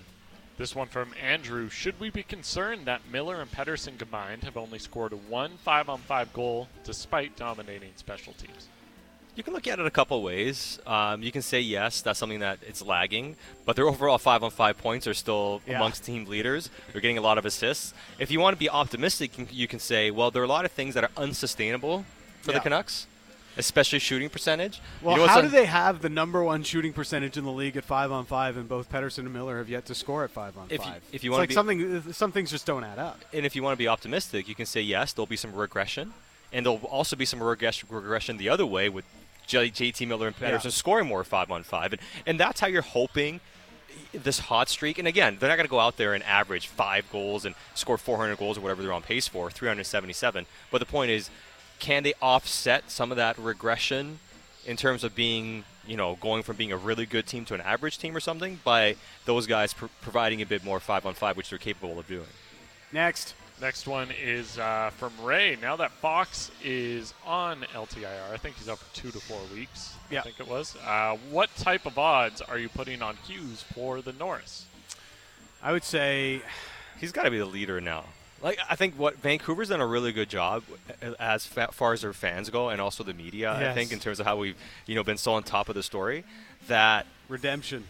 This 0.57 0.75
one 0.75 0.87
from 0.87 1.13
Andrew. 1.21 1.69
Should 1.69 1.99
we 1.99 2.09
be 2.09 2.23
concerned 2.23 2.85
that 2.85 3.01
Miller 3.11 3.41
and 3.41 3.51
Pettersson 3.51 3.97
combined 3.97 4.43
have 4.43 4.57
only 4.57 4.77
scored 4.79 5.13
one 5.29 5.57
five 5.63 5.89
on 5.89 5.99
five 5.99 6.31
goal 6.33 6.67
despite 6.83 7.35
dominating 7.35 7.91
special 7.95 8.33
teams? 8.33 8.67
You 9.35 9.43
can 9.43 9.53
look 9.53 9.65
at 9.65 9.79
it 9.79 9.85
a 9.85 9.89
couple 9.91 10.21
ways. 10.21 10.77
Um, 10.85 11.23
you 11.23 11.31
can 11.31 11.41
say 11.41 11.61
yes, 11.61 12.01
that's 12.01 12.19
something 12.19 12.41
that 12.41 12.59
it's 12.67 12.81
lagging, 12.81 13.37
but 13.65 13.77
their 13.77 13.87
overall 13.87 14.17
five 14.17 14.43
on 14.43 14.51
five 14.51 14.77
points 14.77 15.07
are 15.07 15.13
still 15.13 15.61
Yeah. 15.65 15.77
amongst 15.77 16.03
team 16.03 16.25
leaders. 16.25 16.69
They're 16.91 17.01
getting 17.01 17.17
a 17.17 17.21
lot 17.21 17.37
of 17.37 17.45
assists. 17.45 17.93
If 18.19 18.29
you 18.29 18.41
want 18.41 18.55
to 18.55 18.59
be 18.59 18.69
optimistic, 18.69 19.37
you 19.37 19.45
can- 19.45 19.55
you 19.55 19.67
can 19.69 19.79
say, 19.79 20.11
well, 20.11 20.31
there 20.31 20.41
are 20.41 20.45
a 20.45 20.49
lot 20.49 20.65
of 20.65 20.71
things 20.73 20.93
that 20.95 21.05
are 21.05 21.11
unsustainable 21.15 22.05
for 22.41 22.51
Yeah. 22.51 22.57
the 22.57 22.63
Canucks, 22.63 23.07
especially 23.65 23.99
shooting 23.99 24.29
percentage. 24.29 24.81
Well, 25.01 25.15
you 25.17 25.21
know 25.21 25.27
how 25.27 25.41
do 25.41 25.47
they 25.47 25.65
have 25.65 26.01
the 26.01 26.09
number 26.09 26.43
one 26.43 26.63
shooting 26.63 26.91
percentage 26.93 27.37
in 27.37 27.43
the 27.45 27.51
league 27.51 27.77
at 27.77 27.85
five 27.85 28.11
on 28.11 28.25
five, 28.25 28.57
and 28.57 28.67
both 28.67 28.91
Pettersson 28.91 29.19
and 29.19 29.33
Miller 29.33 29.57
have 29.59 29.69
yet 29.69 29.85
to 29.85 29.95
score 29.95 30.23
at 30.23 30.31
five 30.31 30.57
on 30.57 30.65
If 30.69 30.79
you- 30.79 30.85
five? 30.91 31.01
if 31.11 31.23
you 31.23 31.31
wanna 31.31 31.43
like 31.43 31.49
be- 31.49 31.55
something, 31.55 32.13
some 32.13 32.31
things 32.31 32.51
just 32.51 32.65
don't 32.65 32.83
add 32.83 32.99
up. 32.99 33.19
and 33.33 33.45
if 33.45 33.55
you 33.55 33.63
want 33.63 33.73
to 33.73 33.77
be 33.77 33.87
optimistic, 33.87 34.47
you 34.49 34.55
can 34.55 34.65
say 34.65 34.81
yes, 34.81 35.13
there'll 35.13 35.25
be 35.27 35.37
some 35.37 35.53
regression, 35.53 36.13
and 36.51 36.65
there'll 36.65 36.79
also 36.85 37.15
be 37.15 37.25
some 37.25 37.41
regress- 37.41 37.83
regression 37.89 38.37
the 38.37 38.49
other 38.49 38.65
way 38.65 38.89
with 38.89 39.05
J- 39.47 39.69
JT 39.69 40.05
Miller 40.07 40.27
and 40.27 40.35
Pettersson 40.37 40.65
Yeah. 40.65 40.69
scoring 40.71 41.07
more 41.07 41.23
five 41.23 41.51
on 41.51 41.63
five, 41.63 41.93
and 41.93 42.01
and 42.25 42.39
that's 42.39 42.59
how 42.59 42.67
you're 42.67 42.81
hoping 42.81 43.39
this 44.13 44.39
hot 44.39 44.69
streak. 44.69 44.97
And 44.97 45.07
again, 45.07 45.37
they're 45.39 45.49
not 45.49 45.55
going 45.57 45.65
to 45.67 45.69
go 45.71 45.79
out 45.79 45.97
there 45.97 46.13
and 46.13 46.23
average 46.23 46.67
five 46.67 47.09
goals 47.11 47.43
and 47.45 47.55
score 47.75 47.97
400 47.97 48.37
goals 48.37 48.57
or 48.57 48.61
whatever 48.61 48.81
they're 48.81 48.93
on 48.93 49.01
pace 49.01 49.27
for, 49.27 49.49
377. 49.51 50.45
But 50.69 50.79
the 50.79 50.85
point 50.85 51.11
is, 51.11 51.29
can 51.81 52.03
they 52.03 52.13
offset 52.21 52.89
some 52.89 53.11
of 53.11 53.17
that 53.17 53.37
regression 53.37 54.19
in 54.65 54.77
terms 54.77 55.03
of 55.03 55.13
being, 55.13 55.65
you 55.85 55.97
know, 55.97 56.15
going 56.21 56.43
from 56.43 56.55
being 56.55 56.71
a 56.71 56.77
really 56.77 57.05
good 57.05 57.27
team 57.27 57.43
to 57.45 57.53
an 57.53 57.61
average 57.61 57.97
team 57.97 58.15
or 58.15 58.21
something 58.21 58.59
by 58.63 58.95
those 59.25 59.45
guys 59.47 59.73
pr- 59.73 59.87
providing 60.01 60.41
a 60.41 60.45
bit 60.45 60.63
more 60.63 60.79
five 60.79 61.05
on 61.05 61.13
five, 61.13 61.35
which 61.35 61.49
they're 61.49 61.59
capable 61.59 61.99
of 61.99 62.07
doing. 62.07 62.27
Next, 62.93 63.33
Next 63.59 63.85
one 63.85 64.09
is 64.19 64.57
uh, 64.57 64.89
from 64.97 65.11
Ray. 65.21 65.55
Now 65.61 65.75
that 65.75 65.91
Fox 65.91 66.49
is 66.63 67.13
on 67.23 67.61
LTIR, 67.75 68.33
I 68.33 68.37
think 68.37 68.55
he's 68.55 68.67
up 68.67 68.79
for 68.79 68.95
two 68.95 69.11
to 69.11 69.19
four 69.19 69.39
weeks. 69.53 69.93
Yeah. 70.09 70.21
I 70.21 70.23
think 70.23 70.39
it 70.39 70.47
was. 70.47 70.75
Uh, 70.83 71.15
what 71.29 71.55
type 71.57 71.85
of 71.85 71.99
odds 71.99 72.41
are 72.41 72.57
you 72.57 72.69
putting 72.69 73.03
on 73.03 73.17
Hughes 73.17 73.61
for 73.61 74.01
the 74.01 74.13
Norris? 74.13 74.65
I 75.61 75.71
would 75.73 75.83
say 75.83 76.41
He's 77.01 77.11
got 77.11 77.23
to 77.23 77.31
be 77.31 77.39
the 77.39 77.45
leader 77.45 77.81
now. 77.81 78.05
Like 78.43 78.59
I 78.69 78.75
think 78.75 78.95
what 78.97 79.17
Vancouver's 79.17 79.69
done 79.69 79.81
a 79.81 79.85
really 79.87 80.11
good 80.11 80.29
job 80.29 80.63
as 81.19 81.45
fa- 81.45 81.69
far 81.71 81.93
as 81.93 82.01
their 82.01 82.13
fans 82.13 82.49
go, 82.49 82.69
and 82.69 82.81
also 82.81 83.03
the 83.03 83.13
media. 83.13 83.51
I 83.53 83.73
think 83.73 83.91
in 83.91 83.99
terms 83.99 84.19
of 84.19 84.25
how 84.25 84.37
we've 84.37 84.55
you 84.85 84.95
know 84.95 85.03
been 85.03 85.17
so 85.17 85.33
on 85.33 85.43
top 85.43 85.69
of 85.69 85.75
the 85.75 85.83
story 85.83 86.23
that 86.67 87.05
redemption. 87.29 87.83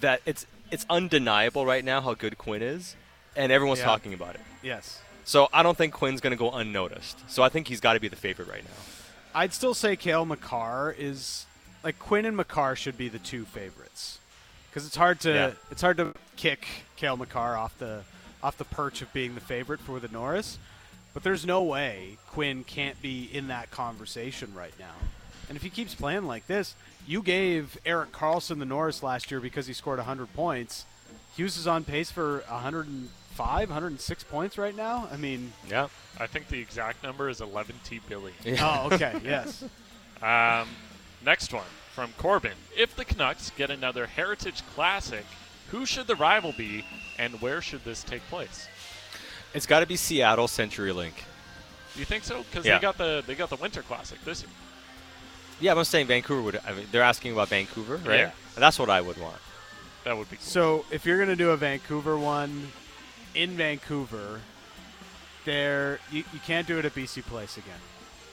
that 0.00 0.20
it's 0.26 0.46
it's 0.70 0.84
undeniable 0.90 1.64
right 1.64 1.84
now 1.84 2.00
how 2.00 2.14
good 2.14 2.36
Quinn 2.38 2.62
is, 2.62 2.96
and 3.36 3.52
everyone's 3.52 3.80
Yeah. 3.80 3.84
talking 3.86 4.12
about 4.14 4.34
it. 4.34 4.40
Yes, 4.62 5.00
So 5.24 5.48
I 5.52 5.62
don't 5.62 5.76
think 5.78 5.92
Quinn's 5.94 6.20
going 6.20 6.32
to 6.32 6.36
go 6.36 6.50
unnoticed. 6.50 7.18
So 7.30 7.42
I 7.42 7.48
think 7.48 7.68
he's 7.68 7.80
got 7.80 7.92
to 7.94 8.00
be 8.00 8.08
the 8.08 8.16
favorite 8.16 8.48
right 8.48 8.64
now. 8.64 8.70
I'd 9.34 9.52
still 9.52 9.74
say 9.74 9.94
Cale 9.96 10.24
Makar 10.24 10.94
is 10.98 11.46
like 11.84 11.98
Quinn 11.98 12.24
and 12.24 12.36
Makar 12.36 12.74
should 12.76 12.96
be 12.98 13.08
the 13.08 13.18
two 13.20 13.44
favorites 13.44 14.18
because 14.70 14.86
it's 14.86 14.96
hard 14.96 15.20
to 15.20 15.30
Yeah. 15.32 15.50
it's 15.70 15.82
hard 15.82 15.96
to 15.98 16.14
kick 16.36 16.66
Cale 16.96 17.16
Makar 17.16 17.56
off 17.56 17.76
the 17.78 18.02
off 18.42 18.56
the 18.58 18.64
perch 18.64 19.02
of 19.02 19.12
being 19.12 19.34
the 19.34 19.40
favorite 19.40 19.80
for 19.80 20.00
the 20.00 20.08
Norris. 20.08 20.58
But 21.14 21.22
there's 21.22 21.46
no 21.46 21.62
way 21.62 22.18
Quinn 22.28 22.62
can't 22.64 23.00
be 23.00 23.24
in 23.32 23.48
that 23.48 23.70
conversation 23.70 24.52
right 24.54 24.74
now. 24.78 24.92
And 25.48 25.56
if 25.56 25.62
he 25.62 25.70
keeps 25.70 25.94
playing 25.94 26.24
like 26.26 26.46
this, 26.46 26.74
you 27.06 27.22
gave 27.22 27.78
Erik 27.86 28.12
Karlsson 28.12 28.58
the 28.58 28.64
Norris 28.66 29.02
last 29.02 29.30
year 29.30 29.40
because 29.40 29.66
he 29.66 29.72
scored 29.72 29.98
100 29.98 30.34
points. 30.34 30.84
Hughes 31.36 31.56
is 31.56 31.66
on 31.66 31.84
pace 31.84 32.10
for 32.10 32.42
105, 32.48 33.68
106 33.70 34.24
points 34.24 34.58
right 34.58 34.74
now. 34.76 35.08
I 35.12 35.16
mean, 35.16 35.52
Yeah. 35.68 35.88
I 36.18 36.26
think 36.26 36.48
the 36.48 36.58
exact 36.60 37.02
number 37.02 37.28
is 37.28 37.40
11 37.40 37.76
T 37.84 38.00
billion. 38.08 38.34
oh, 38.60 38.88
okay, 38.92 39.14
yes. 39.24 39.64
Um, 40.22 40.68
next 41.24 41.52
one 41.52 41.64
from 41.94 42.10
Corbin. 42.18 42.52
If 42.76 42.96
the 42.96 43.04
Canucks 43.04 43.50
get 43.56 43.70
another 43.70 44.06
Heritage 44.06 44.62
Classic, 44.74 45.24
who 45.70 45.86
should 45.86 46.06
the 46.06 46.16
rival 46.16 46.52
be, 46.56 46.84
and 47.18 47.40
where 47.40 47.60
should 47.60 47.84
this 47.84 48.02
take 48.04 48.22
place? 48.28 48.68
It's 49.54 49.66
got 49.66 49.80
to 49.80 49.86
be 49.86 49.96
Seattle 49.96 50.46
CenturyLink. 50.48 51.12
Do 51.94 52.00
you 52.00 52.04
think 52.04 52.24
so? 52.24 52.42
Because 52.42 52.66
Yeah. 52.66 52.76
they 52.78 52.82
got 52.82 52.98
the 52.98 53.24
they 53.26 53.34
got 53.34 53.48
the 53.50 53.56
Winter 53.56 53.82
Classic 53.82 54.22
this 54.24 54.42
year. 54.42 54.50
Yeah, 55.60 55.72
I'm 55.74 55.82
saying 55.84 56.06
Vancouver 56.08 56.42
would. 56.42 56.60
I 56.66 56.72
mean, 56.72 56.86
they're 56.92 57.02
asking 57.02 57.32
about 57.32 57.48
Vancouver, 57.48 57.96
right? 57.96 58.18
Yeah. 58.18 58.30
That's 58.56 58.78
what 58.78 58.90
I 58.90 59.00
would 59.00 59.16
want. 59.18 59.38
That 60.04 60.16
would 60.16 60.28
be 60.30 60.36
cool. 60.36 60.44
So 60.44 60.84
if 60.90 61.06
you're 61.06 61.16
going 61.16 61.30
to 61.30 61.36
do 61.36 61.50
a 61.50 61.56
Vancouver 61.56 62.18
one 62.18 62.68
in 63.34 63.56
Vancouver, 63.56 64.40
there 65.46 65.98
you, 66.12 66.24
you 66.32 66.40
can't 66.46 66.66
do 66.66 66.78
it 66.78 66.84
at 66.84 66.94
BC 66.94 67.22
Place 67.24 67.56
again. 67.56 67.80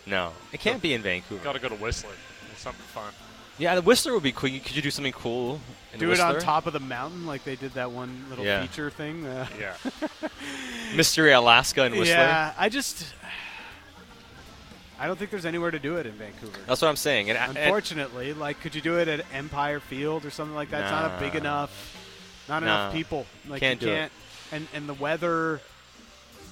No, 0.06 0.34
it 0.52 0.60
can't 0.60 0.82
be 0.82 0.94
in 0.94 1.02
Vancouver. 1.02 1.42
got 1.44 1.54
to 1.54 1.60
go 1.60 1.70
to 1.70 1.76
Whistler. 1.76 2.12
It's 2.52 2.62
something 2.62 2.84
fun. 2.88 3.14
Yeah, 3.60 3.76
the 3.76 3.82
Whistler 3.82 4.14
would 4.14 4.24
be 4.24 4.32
cool. 4.32 4.50
Could 4.50 4.76
you 4.76 4.82
do 4.82 4.90
something 4.92 5.14
cool? 5.14 5.60
In 5.94 6.00
do 6.00 6.12
it 6.12 6.20
on 6.20 6.40
top 6.40 6.66
of 6.66 6.74
the 6.74 6.80
mountain 6.80 7.26
like 7.28 7.44
they 7.44 7.56
did 7.56 7.74
that 7.76 7.92
one 7.92 8.26
little 8.30 8.44
Yeah. 8.44 8.62
feature 8.66 8.90
thing. 8.90 9.26
Uh, 9.28 9.46
Yeah. 9.60 9.74
Mystery 10.96 11.32
Alaska 11.34 11.84
and 11.84 11.96
Whistler. 11.96 12.16
yeah, 12.18 12.54
I 12.58 12.70
just 12.70 13.14
I 15.00 15.08
don't 15.08 15.18
think 15.20 15.32
there's 15.32 15.46
anywhere 15.46 15.72
to 15.72 15.80
do 15.80 15.98
it 15.98 16.06
in 16.06 16.14
Vancouver. 16.14 16.58
That's 16.66 16.82
what 16.82 16.88
I'm 16.88 16.96
saying. 16.96 17.30
And, 17.30 17.38
and 17.38 17.58
Unfortunately, 17.58 18.34
like 18.34 18.60
could 18.62 18.74
you 18.76 18.82
do 18.82 18.98
it 19.00 19.08
at 19.08 19.26
Empire 19.34 19.80
Field 19.80 20.26
or 20.26 20.30
something 20.32 20.56
like 20.56 20.72
that? 20.72 20.82
It's 20.84 20.92
not 20.92 21.12
a 21.16 21.20
big 21.20 21.36
enough, 21.36 21.70
not 22.50 22.64
Nah. 22.64 22.66
enough 22.86 22.94
people. 22.94 23.26
Like 23.48 23.60
Can't 23.60 23.82
you 23.82 23.88
do 23.88 23.94
it. 23.94 23.98
can't, 23.98 24.12
and 24.52 24.68
and 24.74 24.90
the 24.90 24.94
weather. 24.96 25.62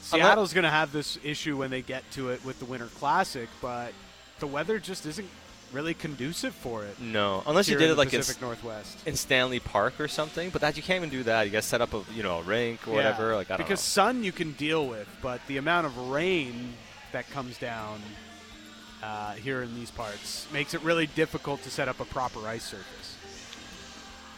Seattle's 0.04 0.52
going 0.54 0.64
to 0.64 0.70
have 0.70 0.92
this 0.92 1.18
issue 1.24 1.56
when 1.58 1.70
they 1.70 1.82
get 1.82 2.04
to 2.14 2.30
it 2.32 2.44
with 2.44 2.58
the 2.60 2.66
Winter 2.66 2.88
Classic, 2.88 3.48
but 3.62 3.94
the 4.40 4.48
weather 4.48 4.78
just 4.80 5.06
isn't 5.06 5.30
really 5.72 5.94
conducive 5.94 6.54
for 6.54 6.84
it. 6.84 7.00
no, 7.00 7.44
unless 7.48 7.68
you 7.68 7.74
here 7.74 7.80
did 7.80 7.86
in 7.86 7.92
it 7.92 7.96
the 7.96 8.00
like 8.00 8.14
in, 8.14 8.20
Pacific 8.20 8.42
Northwest. 8.42 9.08
in 9.08 9.16
Stanley 9.16 9.60
Park 9.60 10.00
or 10.00 10.08
something. 10.08 10.50
But 10.50 10.62
that 10.62 10.78
you 10.78 10.84
can't 10.84 10.98
even 10.98 11.10
do 11.10 11.24
that. 11.24 11.44
You 11.44 11.52
got 11.52 11.64
to 11.64 11.68
set 11.68 11.82
up 11.82 11.94
a 11.94 12.04
you 12.14 12.24
know 12.24 12.40
a 12.40 12.44
rink 12.44 12.88
or 12.88 12.92
whatever. 12.92 13.36
Like 13.36 13.52
I 13.52 13.58
don't 13.58 13.66
because 13.66 13.80
know. 13.80 14.04
sun 14.04 14.24
you 14.24 14.32
can 14.32 14.52
deal 14.54 14.88
with, 14.88 15.08
but 15.22 15.42
the 15.48 15.58
amount 15.58 15.86
of 15.88 15.98
rain 16.10 16.74
that 17.12 17.30
comes 17.30 17.58
down 17.58 18.02
uh, 19.04 19.34
here 19.34 19.62
in 19.64 19.74
these 19.76 19.92
parts 19.92 20.48
makes 20.54 20.74
it 20.74 20.82
really 20.82 21.08
difficult 21.08 21.62
to 21.64 21.70
set 21.70 21.88
up 21.88 22.00
a 22.00 22.06
proper 22.06 22.48
ice 22.48 22.64
surface. 22.64 23.18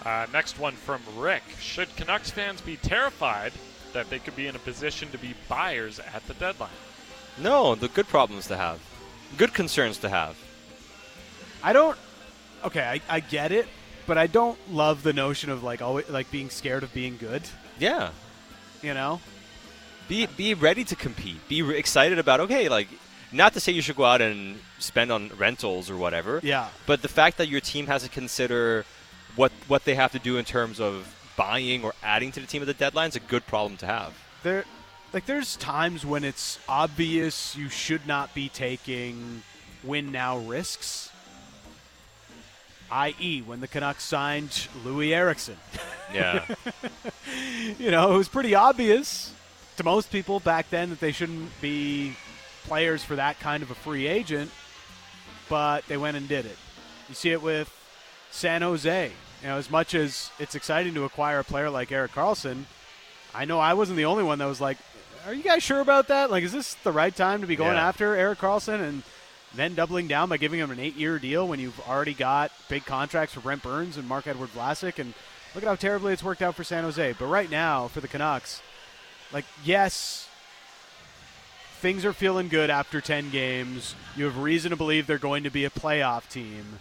Uh, 0.05 0.25
next 0.33 0.59
one 0.59 0.73
from 0.73 1.01
Rick. 1.17 1.43
Should 1.59 1.95
Canucks 1.95 2.29
fans 2.29 2.61
be 2.61 2.75
terrified 2.77 3.53
that 3.93 4.09
they 4.09 4.19
could 4.19 4.35
be 4.35 4.47
in 4.47 4.55
a 4.55 4.59
position 4.59 5.09
to 5.11 5.17
be 5.17 5.33
buyers 5.47 5.99
at 5.99 6.25
the 6.27 6.33
deadline? 6.35 6.69
No, 7.37 7.75
the 7.75 7.87
good 7.87 8.07
problems 8.07 8.47
to 8.47 8.57
have, 8.57 8.79
good 9.37 9.53
concerns 9.53 9.97
to 9.99 10.09
have. 10.09 10.35
I 11.63 11.73
don't. 11.73 11.97
Okay, 12.63 12.81
I, 13.09 13.15
I 13.17 13.19
get 13.19 13.51
it, 13.51 13.67
but 14.07 14.17
I 14.17 14.27
don't 14.27 14.57
love 14.71 15.03
the 15.03 15.13
notion 15.13 15.49
of 15.49 15.63
like 15.63 15.81
always 15.81 16.07
like 16.09 16.29
being 16.31 16.49
scared 16.49 16.83
of 16.83 16.93
being 16.93 17.17
good. 17.17 17.41
Yeah, 17.79 18.11
You 18.81 18.93
know, 18.93 19.19
be 20.07 20.25
be 20.27 20.53
ready 20.53 20.83
to 20.85 20.95
compete. 20.95 21.47
Be 21.49 21.61
re- 21.61 21.77
excited 21.77 22.19
about 22.19 22.39
okay, 22.41 22.69
like 22.69 22.87
not 23.31 23.53
to 23.53 23.59
say 23.59 23.71
you 23.71 23.81
should 23.81 23.95
go 23.95 24.05
out 24.05 24.21
and 24.21 24.59
spend 24.79 25.11
on 25.11 25.29
rentals 25.37 25.89
or 25.89 25.97
whatever. 25.97 26.39
yeah, 26.43 26.67
But 26.85 27.01
the 27.01 27.07
fact 27.07 27.37
that 27.37 27.47
your 27.47 27.61
team 27.61 27.87
has 27.87 28.03
to 28.03 28.09
consider 28.09 28.85
what 29.35 29.51
what 29.67 29.83
they 29.85 29.95
have 29.95 30.11
to 30.11 30.19
do 30.19 30.37
in 30.37 30.45
terms 30.45 30.79
of 30.79 31.07
buying 31.35 31.83
or 31.83 31.93
adding 32.03 32.31
to 32.33 32.39
the 32.39 32.45
team 32.45 32.61
at 32.61 32.67
the 32.67 32.73
deadline 32.75 33.09
is 33.09 33.15
a 33.15 33.19
good 33.19 33.45
problem 33.47 33.75
to 33.77 33.87
have. 33.87 34.13
there, 34.43 34.65
like 35.13 35.25
there's 35.25 35.55
times 35.57 36.05
when 36.05 36.23
it's 36.23 36.59
obvious 36.69 37.55
you 37.55 37.69
should 37.69 38.05
not 38.05 38.33
be 38.35 38.49
taking 38.49 39.41
win 39.83 40.11
now 40.11 40.37
risks. 40.37 41.09
I.e., 42.93 43.41
when 43.41 43.59
the 43.59 43.67
Canucks 43.67 44.03
signed 44.03 44.51
Loui 44.85 45.09
Eriksson. 45.15 45.57
Yeah. 46.13 46.45
you 47.79 47.89
know, 47.89 48.13
it 48.13 48.17
was 48.17 48.27
pretty 48.27 48.53
obvious 48.53 49.33
to 49.77 49.83
most 49.83 50.11
people 50.11 50.39
back 50.39 50.69
then 50.69 50.91
that 50.91 50.99
they 50.99 51.11
shouldn't 51.11 51.49
be 51.59 52.15
players 52.65 53.03
for 53.03 53.15
that 53.15 53.39
kind 53.39 53.63
of 53.63 53.71
a 53.71 53.75
free 53.75 54.05
agent, 54.05 54.51
but 55.49 55.83
they 55.87 55.97
went 55.97 56.17
and 56.17 56.27
did 56.27 56.45
it. 56.45 56.57
You 57.09 57.15
see 57.15 57.31
it 57.31 57.41
with 57.41 57.73
San 58.29 58.61
Jose. 58.61 59.11
You 59.41 59.47
know, 59.47 59.57
as 59.57 59.71
much 59.71 59.95
as 59.95 60.29
it's 60.39 60.53
exciting 60.53 60.93
to 60.93 61.03
acquire 61.03 61.39
a 61.39 61.43
player 61.43 61.71
like 61.71 61.91
Erik 61.91 62.11
Karlsson, 62.11 62.65
I 63.33 63.45
know 63.45 63.59
I 63.59 63.73
wasn't 63.73 63.97
the 63.97 64.05
only 64.05 64.23
one 64.23 64.37
that 64.37 64.45
was 64.45 64.61
like, 64.61 64.77
"Are 65.25 65.33
you 65.33 65.41
guys 65.43 65.63
sure 65.63 65.79
about 65.79 66.07
that? 66.09 66.29
Like, 66.29 66.43
is 66.43 66.51
this 66.51 66.75
the 66.83 66.91
right 66.91 67.13
time 67.13 67.41
to 67.41 67.47
be 67.47 67.55
going 67.55 67.73
Yeah. 67.75 67.87
after 67.87 68.15
Erik 68.15 68.37
Karlsson 68.39 68.79
and 68.81 69.01
then 69.55 69.75
doubling 69.75 70.07
down 70.07 70.29
by 70.29 70.37
giving 70.37 70.59
him 70.59 70.71
an 70.71 70.79
eight-year 70.79 71.19
deal 71.19 71.47
when 71.47 71.59
you've 71.59 71.79
already 71.87 72.13
got 72.13 72.51
big 72.69 72.85
contracts 72.85 73.33
for 73.33 73.39
Brent 73.39 73.63
Burns 73.63 73.97
and 73.97 74.07
Marc-Edouard 74.07 74.49
Vlasic 74.49 74.99
and 74.99 75.13
look 75.53 75.63
at 75.63 75.67
how 75.67 75.75
terribly 75.75 76.13
it's 76.13 76.23
worked 76.23 76.41
out 76.41 76.55
for 76.55 76.63
San 76.63 76.83
Jose. 76.83 77.15
But 77.19 77.25
right 77.25 77.49
now, 77.49 77.87
for 77.87 78.01
the 78.01 78.07
Canucks, 78.07 78.61
like, 79.31 79.45
yes, 79.63 80.27
things 81.79 82.05
are 82.05 82.13
feeling 82.13 82.47
good 82.47 82.69
after 82.69 83.01
10 83.01 83.29
games. 83.29 83.95
You 84.15 84.25
have 84.25 84.37
reason 84.37 84.71
to 84.71 84.77
believe 84.77 85.05
they're 85.05 85.17
going 85.17 85.43
to 85.43 85.51
be 85.51 85.65
a 85.65 85.69
playoff 85.69 86.29
team. 86.29 86.79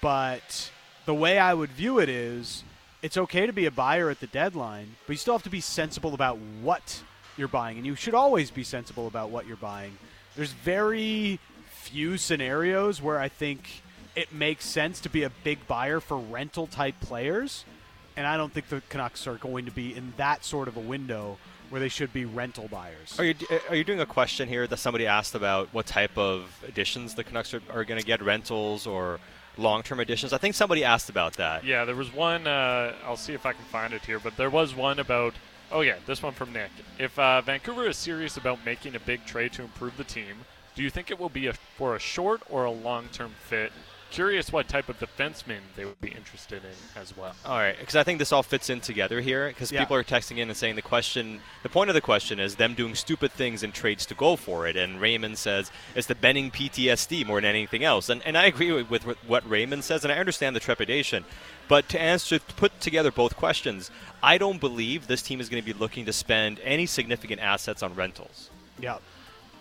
But 0.00 0.70
the 1.06 1.14
way 1.14 1.38
I 1.38 1.54
would 1.54 1.70
view 1.70 1.98
it 1.98 2.08
is 2.08 2.62
it's 3.02 3.16
okay 3.16 3.46
to 3.46 3.52
be 3.52 3.66
a 3.66 3.70
buyer 3.70 4.10
at 4.10 4.20
the 4.20 4.26
deadline, 4.26 4.96
but 5.06 5.14
you 5.14 5.18
still 5.18 5.34
have 5.34 5.42
to 5.44 5.50
be 5.50 5.60
sensible 5.60 6.14
about 6.14 6.38
what 6.62 7.02
you're 7.36 7.48
buying. 7.48 7.76
And 7.76 7.86
you 7.86 7.94
should 7.94 8.14
always 8.14 8.50
be 8.50 8.64
sensible 8.64 9.06
about 9.06 9.30
what 9.30 9.46
you're 9.46 9.56
buying. 9.56 9.96
There's 10.36 10.52
very 10.52 11.38
few 11.84 12.16
scenarios 12.16 13.02
where 13.02 13.20
I 13.20 13.28
think 13.28 13.82
it 14.16 14.32
makes 14.32 14.64
sense 14.64 15.00
to 15.00 15.08
be 15.08 15.22
a 15.22 15.30
big 15.42 15.66
buyer 15.66 16.00
for 16.00 16.16
rental 16.16 16.66
type 16.66 16.98
players. 17.00 17.64
And 18.16 18.26
I 18.26 18.36
don't 18.36 18.52
think 18.52 18.68
the 18.68 18.80
Canucks 18.88 19.26
are 19.26 19.36
going 19.36 19.64
to 19.66 19.70
be 19.70 19.94
in 19.94 20.14
that 20.16 20.44
sort 20.44 20.68
of 20.68 20.76
a 20.76 20.80
window 20.80 21.36
where 21.70 21.80
they 21.80 21.88
should 21.88 22.12
be 22.12 22.24
rental 22.24 22.68
buyers. 22.68 23.18
Are 23.18 23.24
you 23.24 23.34
are 23.68 23.74
you 23.74 23.84
doing 23.84 24.00
a 24.00 24.06
question 24.06 24.48
here 24.48 24.66
that 24.66 24.76
somebody 24.76 25.06
asked 25.06 25.34
about 25.34 25.68
what 25.72 25.86
type 25.86 26.16
of 26.16 26.62
additions 26.66 27.14
the 27.14 27.24
Canucks 27.24 27.52
are, 27.52 27.62
are 27.70 27.84
going 27.84 28.00
to 28.00 28.06
get 28.06 28.22
rentals 28.22 28.86
or 28.86 29.18
long-term 29.56 29.98
additions? 30.00 30.32
I 30.32 30.38
think 30.38 30.54
somebody 30.54 30.84
asked 30.84 31.10
about 31.10 31.34
that. 31.34 31.64
Yeah, 31.64 31.84
there 31.84 31.96
was 31.96 32.12
one. 32.14 32.46
Uh, 32.46 32.94
I'll 33.04 33.16
see 33.16 33.32
if 33.34 33.44
I 33.44 33.52
can 33.52 33.64
find 33.64 33.92
it 33.92 34.04
here, 34.04 34.20
but 34.20 34.36
there 34.36 34.50
was 34.50 34.74
one 34.74 35.00
about. 35.00 35.34
Oh 35.72 35.80
yeah, 35.80 35.96
this 36.06 36.22
one 36.22 36.32
from 36.32 36.52
Nick. 36.52 36.70
If 36.98 37.18
uh, 37.18 37.40
Vancouver 37.40 37.88
is 37.88 37.96
serious 37.96 38.36
about 38.36 38.64
making 38.64 38.94
a 38.94 39.00
big 39.00 39.24
trade 39.26 39.52
to 39.54 39.62
improve 39.62 39.96
the 39.96 40.04
team, 40.04 40.36
do 40.74 40.82
you 40.82 40.90
think 40.90 41.10
it 41.10 41.18
will 41.18 41.28
be 41.28 41.46
a, 41.46 41.52
for 41.52 41.94
a 41.96 41.98
short 41.98 42.42
or 42.50 42.64
a 42.64 42.70
long-term 42.70 43.32
fit? 43.48 43.72
Curious 44.10 44.52
what 44.52 44.68
type 44.68 44.88
of 44.88 44.96
defenseman 45.00 45.58
they 45.74 45.84
would 45.84 46.00
be 46.00 46.10
interested 46.10 46.62
in 46.62 47.00
as 47.00 47.16
well. 47.16 47.34
All 47.44 47.58
right, 47.58 47.76
because 47.76 47.96
I 47.96 48.04
think 48.04 48.20
this 48.20 48.30
all 48.30 48.44
fits 48.44 48.70
in 48.70 48.80
together 48.80 49.20
here. 49.20 49.48
Because 49.48 49.72
Yeah. 49.72 49.80
people 49.80 49.96
are 49.96 50.04
texting 50.04 50.38
in 50.38 50.48
and 50.48 50.56
saying 50.56 50.76
the 50.76 50.82
question, 50.82 51.40
the 51.64 51.68
point 51.68 51.90
of 51.90 51.94
the 51.94 52.00
question 52.00 52.38
is 52.38 52.54
them 52.54 52.74
doing 52.74 52.94
stupid 52.94 53.32
things 53.32 53.64
in 53.64 53.72
trades 53.72 54.06
to 54.06 54.14
go 54.14 54.36
for 54.36 54.68
it. 54.68 54.76
And 54.76 55.00
Raymond 55.00 55.36
says 55.36 55.72
it's 55.96 56.06
the 56.06 56.14
Benning 56.14 56.52
PTSD 56.52 57.24
more 57.26 57.40
than 57.40 57.50
anything 57.50 57.82
else. 57.82 58.08
And 58.08 58.22
and 58.24 58.38
I 58.38 58.44
agree 58.46 58.70
with, 58.70 59.04
with 59.04 59.16
what 59.26 59.48
Raymond 59.50 59.82
says, 59.82 60.04
and 60.04 60.12
I 60.12 60.16
understand 60.18 60.54
the 60.54 60.60
trepidation. 60.60 61.24
But 61.66 61.88
to 61.88 62.00
answer, 62.00 62.38
to 62.38 62.54
put 62.54 62.80
together 62.80 63.10
both 63.10 63.34
questions, 63.34 63.90
I 64.22 64.38
don't 64.38 64.60
believe 64.60 65.08
this 65.08 65.22
team 65.22 65.40
is 65.40 65.48
going 65.48 65.60
to 65.60 65.66
be 65.66 65.76
looking 65.76 66.04
to 66.04 66.12
spend 66.12 66.60
any 66.62 66.86
significant 66.86 67.40
assets 67.40 67.82
on 67.82 67.96
rentals. 67.96 68.50
Yeah. 68.80 68.98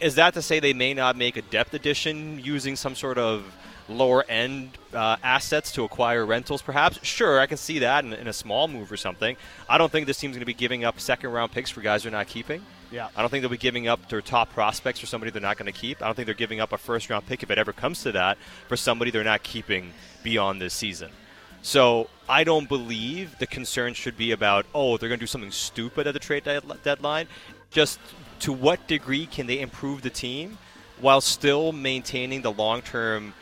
Is 0.03 0.15
that 0.15 0.33
to 0.33 0.41
say 0.41 0.59
they 0.59 0.73
may 0.73 0.93
not 0.93 1.15
make 1.15 1.37
a 1.37 1.41
depth 1.41 1.73
addition 1.73 2.37
using 2.37 2.75
some 2.75 2.93
sort 2.93 3.17
of 3.17 3.45
lower 3.87 4.25
end 4.27 4.77
uh, 4.93 5.15
assets 5.23 5.71
to 5.71 5.85
acquire 5.85 6.25
rentals, 6.25 6.61
perhaps? 6.61 6.99
Sure, 7.03 7.39
I 7.39 7.45
can 7.45 7.55
see 7.55 7.79
that 7.79 8.03
in, 8.03 8.11
in 8.11 8.27
a 8.27 8.33
small 8.33 8.67
move 8.67 8.91
or 8.91 8.97
something. 8.97 9.37
I 9.69 9.77
don't 9.77 9.89
think 9.89 10.05
this 10.05 10.17
team's 10.17 10.33
going 10.33 10.41
to 10.41 10.45
be 10.45 10.53
giving 10.53 10.83
up 10.83 10.99
second 10.99 11.31
round 11.31 11.53
picks 11.53 11.69
for 11.69 11.79
guys 11.79 12.03
they're 12.03 12.11
not 12.11 12.27
keeping. 12.27 12.61
Yeah. 12.91 13.07
I 13.15 13.21
don't 13.21 13.29
think 13.29 13.43
they'll 13.43 13.49
be 13.49 13.57
giving 13.57 13.87
up 13.87 14.09
their 14.09 14.19
top 14.19 14.51
prospects 14.51 14.99
for 14.99 15.05
somebody 15.05 15.31
they're 15.31 15.41
not 15.41 15.57
going 15.57 15.71
to 15.71 15.79
keep. 15.79 16.01
I 16.01 16.05
don't 16.05 16.15
think 16.15 16.25
they're 16.25 16.35
giving 16.35 16.59
up 16.59 16.73
a 16.73 16.77
first 16.77 17.09
round 17.09 17.25
pick 17.25 17.41
if 17.41 17.49
it 17.49 17.57
ever 17.57 17.71
comes 17.71 18.03
to 18.03 18.11
that 18.11 18.37
for 18.67 18.75
somebody 18.75 19.09
they're 19.09 19.23
not 19.23 19.41
keeping 19.43 19.93
beyond 20.21 20.61
this 20.61 20.73
season. 20.73 21.11
So 21.61 22.09
I 22.27 22.43
don't 22.43 22.67
believe 22.67 23.39
the 23.39 23.47
concern 23.47 23.93
should 23.93 24.17
be 24.17 24.31
about 24.31 24.65
oh 24.75 24.97
they're 24.97 25.07
going 25.07 25.19
to 25.19 25.23
do 25.23 25.27
something 25.27 25.51
stupid 25.51 26.07
at 26.07 26.13
the 26.13 26.19
trade 26.19 26.43
dead- 26.43 26.65
deadline. 26.83 27.27
Just 27.71 27.99
to 28.43 28.51
what 28.51 28.85
degree 28.87 29.25
can 29.25 29.47
they 29.47 29.61
improve 29.61 30.01
the 30.01 30.09
team 30.09 30.57
while 30.99 31.21
still 31.21 31.71
maintaining 31.71 32.41
the 32.41 32.51
long 32.51 32.81
term 32.81 33.33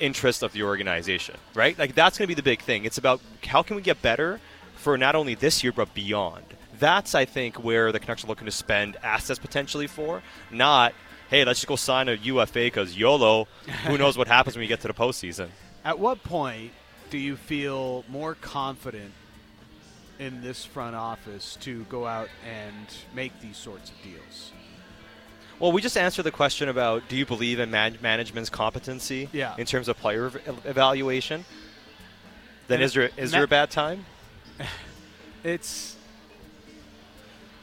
interest 0.00 0.42
of 0.42 0.52
the 0.52 0.64
organization, 0.64 1.36
right? 1.54 1.78
Like 1.78 1.94
that's 1.94 2.18
going 2.18 2.26
to 2.26 2.28
be 2.28 2.34
the 2.34 2.42
big 2.42 2.62
thing. 2.62 2.84
It's 2.84 2.98
about 2.98 3.20
how 3.46 3.62
can 3.62 3.76
we 3.76 3.82
get 3.82 4.02
better 4.02 4.40
for 4.74 4.98
not 4.98 5.14
only 5.14 5.36
this 5.36 5.62
year 5.62 5.72
but 5.72 5.94
beyond. 5.94 6.44
That's 6.80 7.14
I 7.14 7.24
think 7.26 7.62
where 7.62 7.92
the 7.92 8.00
Canucks 8.00 8.24
are 8.24 8.26
looking 8.26 8.46
to 8.46 8.50
spend 8.50 8.96
assets 9.04 9.38
potentially 9.38 9.86
for, 9.86 10.20
not 10.50 10.94
hey 11.30 11.44
let's 11.44 11.60
just 11.60 11.68
go 11.68 11.76
sign 11.76 12.08
a 12.08 12.14
UFA 12.14 12.52
because 12.54 12.96
YOLO. 12.96 13.46
Who 13.86 13.98
knows 13.98 14.18
what 14.18 14.26
happens 14.26 14.56
when 14.56 14.64
we 14.64 14.66
get 14.66 14.80
to 14.80 14.88
the 14.88 14.94
postseason? 14.94 15.48
At 15.84 16.00
what 16.00 16.24
point 16.24 16.72
do 17.10 17.18
you 17.18 17.36
feel 17.36 18.04
more 18.08 18.34
confident 18.34 19.12
in 20.22 20.40
this 20.40 20.64
front 20.64 20.94
office 20.94 21.56
to 21.60 21.84
go 21.84 22.06
out 22.06 22.28
and 22.48 22.86
make 23.14 23.32
these 23.40 23.56
sorts 23.56 23.90
of 23.90 23.96
deals? 24.02 24.52
Well, 25.58 25.72
we 25.72 25.82
just 25.82 25.96
answered 25.96 26.22
the 26.24 26.30
question 26.30 26.68
about 26.68 27.08
do 27.08 27.16
you 27.16 27.26
believe 27.26 27.58
in 27.60 27.70
man- 27.70 27.98
management's 28.00 28.50
competency 28.50 29.28
Yeah. 29.32 29.54
in 29.58 29.66
terms 29.66 29.88
of 29.88 29.96
player 29.98 30.26
ev- 30.26 30.60
evaluation? 30.64 31.44
Then 32.68 32.76
And 32.76 32.84
is 32.84 32.94
there 32.94 33.10
is 33.16 33.32
ma- 33.32 33.38
there 33.38 33.44
a 33.44 33.48
bad 33.48 33.70
time? 33.70 34.04
It's 35.44 35.96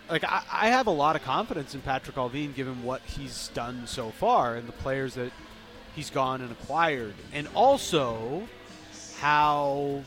like 0.09 0.25
I, 0.25 0.41
I 0.51 0.67
have 0.67 0.87
a 0.87 0.91
lot 0.91 1.15
of 1.15 1.23
confidence 1.23 1.73
in 1.73 1.81
Patrik 1.81 2.15
Allvin 2.15 2.53
given 2.53 2.83
what 2.83 3.01
he's 3.03 3.47
done 3.53 3.83
so 3.87 4.09
far 4.11 4.55
and 4.57 4.67
the 4.67 4.73
players 4.73 5.13
that 5.13 5.31
he's 5.95 6.09
gone 6.09 6.41
and 6.41 6.51
acquired, 6.51 7.13
and 7.31 7.47
also 7.55 8.43
how 9.21 10.03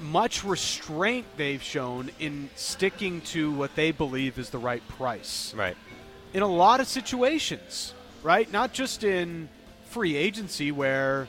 much 0.00 0.44
restraint 0.44 1.26
they've 1.36 1.62
shown 1.62 2.10
in 2.18 2.50
sticking 2.56 3.20
to 3.22 3.50
what 3.52 3.74
they 3.76 3.90
believe 3.92 4.38
is 4.38 4.50
the 4.50 4.58
right 4.58 4.86
price 4.88 5.52
Right. 5.54 5.76
in 6.32 6.42
a 6.42 6.46
lot 6.46 6.80
of 6.80 6.86
situations, 6.88 7.94
right? 8.22 8.50
Not 8.52 8.72
just 8.72 9.04
in 9.04 9.48
free 9.86 10.16
agency 10.16 10.70
where, 10.72 11.28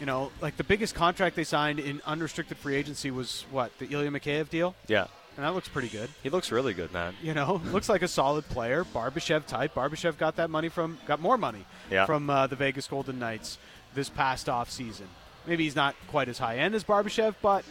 you 0.00 0.06
know, 0.06 0.30
like 0.40 0.56
the 0.56 0.64
biggest 0.64 0.94
contract 0.94 1.36
they 1.36 1.44
signed 1.44 1.78
in 1.78 2.00
unrestricted 2.06 2.56
free 2.58 2.74
agency 2.76 3.10
was 3.10 3.44
what 3.50 3.76
the 3.78 3.86
Ilya 3.86 4.10
Mikheyev 4.10 4.48
deal, 4.50 4.74
Yeah. 4.88 5.06
and 5.36 5.44
that 5.44 5.54
looks 5.54 5.68
pretty 5.68 5.88
good. 5.88 6.10
He 6.22 6.30
looks 6.30 6.50
really 6.50 6.74
good, 6.74 6.92
man. 6.92 7.14
You 7.22 7.34
know, 7.34 7.60
looks 7.72 7.88
like 7.88 8.02
a 8.02 8.08
solid 8.08 8.48
player. 8.48 8.84
Barbashev 8.84 9.46
type. 9.46 9.74
Barbashev 9.74 10.18
got 10.18 10.36
that 10.36 10.50
money 10.50 10.68
from 10.68 10.98
got 11.06 11.20
more 11.20 11.38
money 11.38 11.64
Yeah. 11.90 12.06
from 12.06 12.28
uh, 12.30 12.46
the 12.48 12.56
Vegas 12.56 12.86
Golden 12.88 13.18
Knights 13.18 13.58
this 13.94 14.08
past 14.08 14.48
off 14.48 14.70
season. 14.70 15.08
Maybe 15.46 15.64
he's 15.64 15.76
not 15.76 15.94
quite 16.08 16.28
as 16.28 16.38
high 16.38 16.58
end 16.58 16.74
as 16.74 16.84
Barbashev, 16.84 17.34
but 17.42 17.64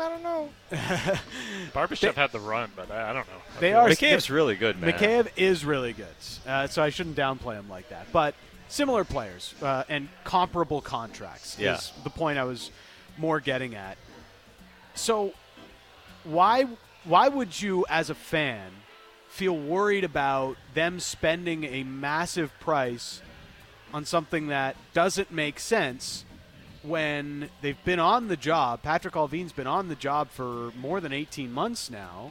I 0.00 0.08
don't 0.08 0.22
know. 0.22 0.48
Barbashev 1.72 2.14
had 2.14 2.32
the 2.32 2.40
run, 2.40 2.70
but 2.76 2.90
I, 2.90 3.10
I 3.10 3.12
don't 3.12 3.26
know. 3.28 3.34
They 3.60 3.72
are- 3.72 3.88
like- 3.88 3.98
McCabe's 3.98 4.30
really 4.30 4.56
good, 4.56 4.80
man. 4.80 4.92
Mikheyev 4.92 5.28
is 5.36 5.64
really 5.64 5.92
good, 5.92 6.06
uh, 6.46 6.66
so 6.66 6.82
I 6.82 6.90
shouldn't 6.90 7.16
downplay 7.16 7.54
him 7.54 7.68
like 7.68 7.88
that. 7.88 8.06
But 8.12 8.34
similar 8.68 9.04
players 9.04 9.54
uh, 9.62 9.84
and 9.88 10.08
comparable 10.24 10.80
contracts 10.80 11.56
Yeah. 11.58 11.76
is 11.76 11.92
the 12.04 12.10
point 12.10 12.38
I 12.38 12.44
was 12.44 12.70
more 13.18 13.40
getting 13.40 13.74
at. 13.74 13.96
So 14.94 15.32
why 16.24 16.66
why 17.04 17.28
would 17.28 17.60
you, 17.62 17.86
as 17.88 18.10
a 18.10 18.14
fan, 18.14 18.70
feel 19.28 19.56
worried 19.56 20.02
about 20.04 20.56
them 20.74 20.98
spending 21.00 21.64
a 21.64 21.84
massive 21.84 22.52
price 22.60 23.22
on 23.94 24.04
something 24.04 24.48
that 24.48 24.76
doesn't 24.92 25.30
make 25.30 25.58
sense? 25.60 26.24
When 26.86 27.50
they've 27.62 27.82
been 27.84 27.98
on 27.98 28.28
the 28.28 28.36
job, 28.36 28.82
Patrik 28.82 29.12
Allvin's 29.12 29.52
been 29.52 29.66
on 29.66 29.88
the 29.88 29.96
job 29.96 30.30
for 30.30 30.70
more 30.78 31.00
than 31.00 31.12
18 31.12 31.52
months 31.52 31.90
now 31.90 32.30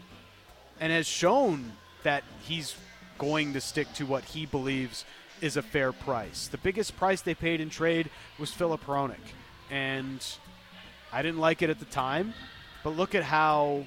and 0.80 0.94
has 0.94 1.06
shown 1.06 1.74
that 2.04 2.24
he's 2.48 2.74
going 3.18 3.52
to 3.54 3.60
stick 3.60 3.92
to 3.96 4.06
what 4.06 4.24
he 4.24 4.46
believes 4.46 5.04
is 5.42 5.58
a 5.58 5.62
fair 5.62 5.92
price. 5.92 6.48
The 6.48 6.58
biggest 6.58 6.96
price 6.96 7.22
they 7.22 7.34
paid 7.34 7.60
in 7.60 7.70
trade 7.70 8.10
was 8.40 8.52
Filip 8.54 8.86
Hronek, 8.86 9.18
and 9.70 10.26
I 11.12 11.22
didn't 11.22 11.40
like 11.40 11.62
it 11.62 11.70
at 11.70 11.80
the 11.80 11.86
time, 11.86 12.34
but 12.82 12.92
look 12.92 13.14
at 13.14 13.24
how 13.24 13.86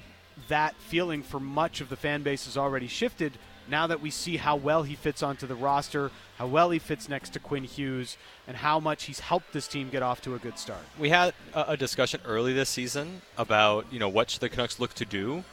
that 0.49 0.75
feeling 0.75 1.23
for 1.23 1.39
much 1.39 1.81
of 1.81 1.89
the 1.89 1.95
fan 1.95 2.21
base 2.21 2.45
has 2.45 2.57
already 2.57 2.87
shifted 2.87 3.33
now 3.69 3.87
that 3.87 4.01
we 4.01 4.09
see 4.09 4.37
how 4.37 4.55
well 4.55 4.83
he 4.83 4.95
fits 4.95 5.23
onto 5.23 5.47
the 5.47 5.55
roster, 5.55 6.11
how 6.37 6.47
well 6.47 6.69
he 6.69 6.79
fits 6.79 7.07
next 7.07 7.31
to 7.33 7.39
Quinn 7.39 7.63
Hughes, 7.63 8.17
and 8.47 8.57
how 8.57 8.79
much 8.79 9.03
he's 9.05 9.19
helped 9.19 9.53
this 9.53 9.67
team 9.67 9.89
get 9.89 10.01
off 10.01 10.21
to 10.21 10.35
a 10.35 10.39
good 10.39 10.57
start. 10.57 10.81
We 10.97 11.09
had 11.09 11.33
a, 11.53 11.77
discussion 11.77 12.21
early 12.25 12.53
this 12.53 12.69
season 12.69 13.21
about 13.37 13.85
you 13.91 13.99
know 13.99 14.09
what 14.09 14.29
should 14.29 14.41
the 14.41 14.49
Canucks 14.49 14.79
look 14.79 14.93
to 14.95 15.05
do, 15.05 15.43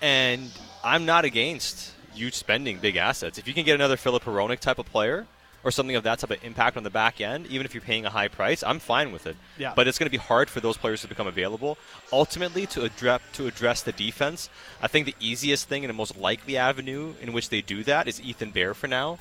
and 0.00 0.50
I'm 0.82 1.04
not 1.04 1.24
against 1.24 1.92
you 2.14 2.30
spending 2.30 2.78
big 2.78 2.96
assets. 2.96 3.38
If 3.38 3.48
you 3.48 3.54
can 3.54 3.64
get 3.64 3.74
another 3.74 3.96
Filip 3.96 4.24
Hronek 4.24 4.60
type 4.60 4.78
of 4.78 4.86
player 4.86 5.26
or 5.64 5.70
something 5.70 5.96
of 5.96 6.02
that 6.04 6.18
type 6.18 6.30
of 6.30 6.44
impact 6.44 6.76
on 6.76 6.82
the 6.82 6.90
back 6.90 7.20
end, 7.20 7.46
even 7.46 7.64
if 7.64 7.74
you're 7.74 7.82
paying 7.82 8.04
a 8.04 8.10
high 8.10 8.28
price, 8.28 8.62
I'm 8.62 8.78
fine 8.78 9.12
with 9.12 9.26
it. 9.26 9.36
Yeah. 9.58 9.72
But 9.74 9.88
it's 9.88 9.98
going 9.98 10.06
to 10.06 10.10
be 10.10 10.16
hard 10.16 10.50
for 10.50 10.60
those 10.60 10.76
players 10.76 11.02
to 11.02 11.08
become 11.08 11.26
available. 11.26 11.78
Ultimately, 12.12 12.66
to 12.68 12.84
address 12.84 13.20
to 13.34 13.46
address 13.46 13.82
the 13.82 13.92
defense, 13.92 14.48
I 14.80 14.88
think 14.88 15.06
the 15.06 15.16
easiest 15.20 15.68
thing 15.68 15.84
and 15.84 15.88
the 15.88 15.94
most 15.94 16.16
likely 16.16 16.56
avenue 16.56 17.14
in 17.20 17.32
which 17.32 17.48
they 17.48 17.60
do 17.60 17.84
that 17.84 18.08
is 18.08 18.20
Ethan 18.20 18.50
Bear 18.50 18.74
for 18.74 18.88
now. 18.88 19.18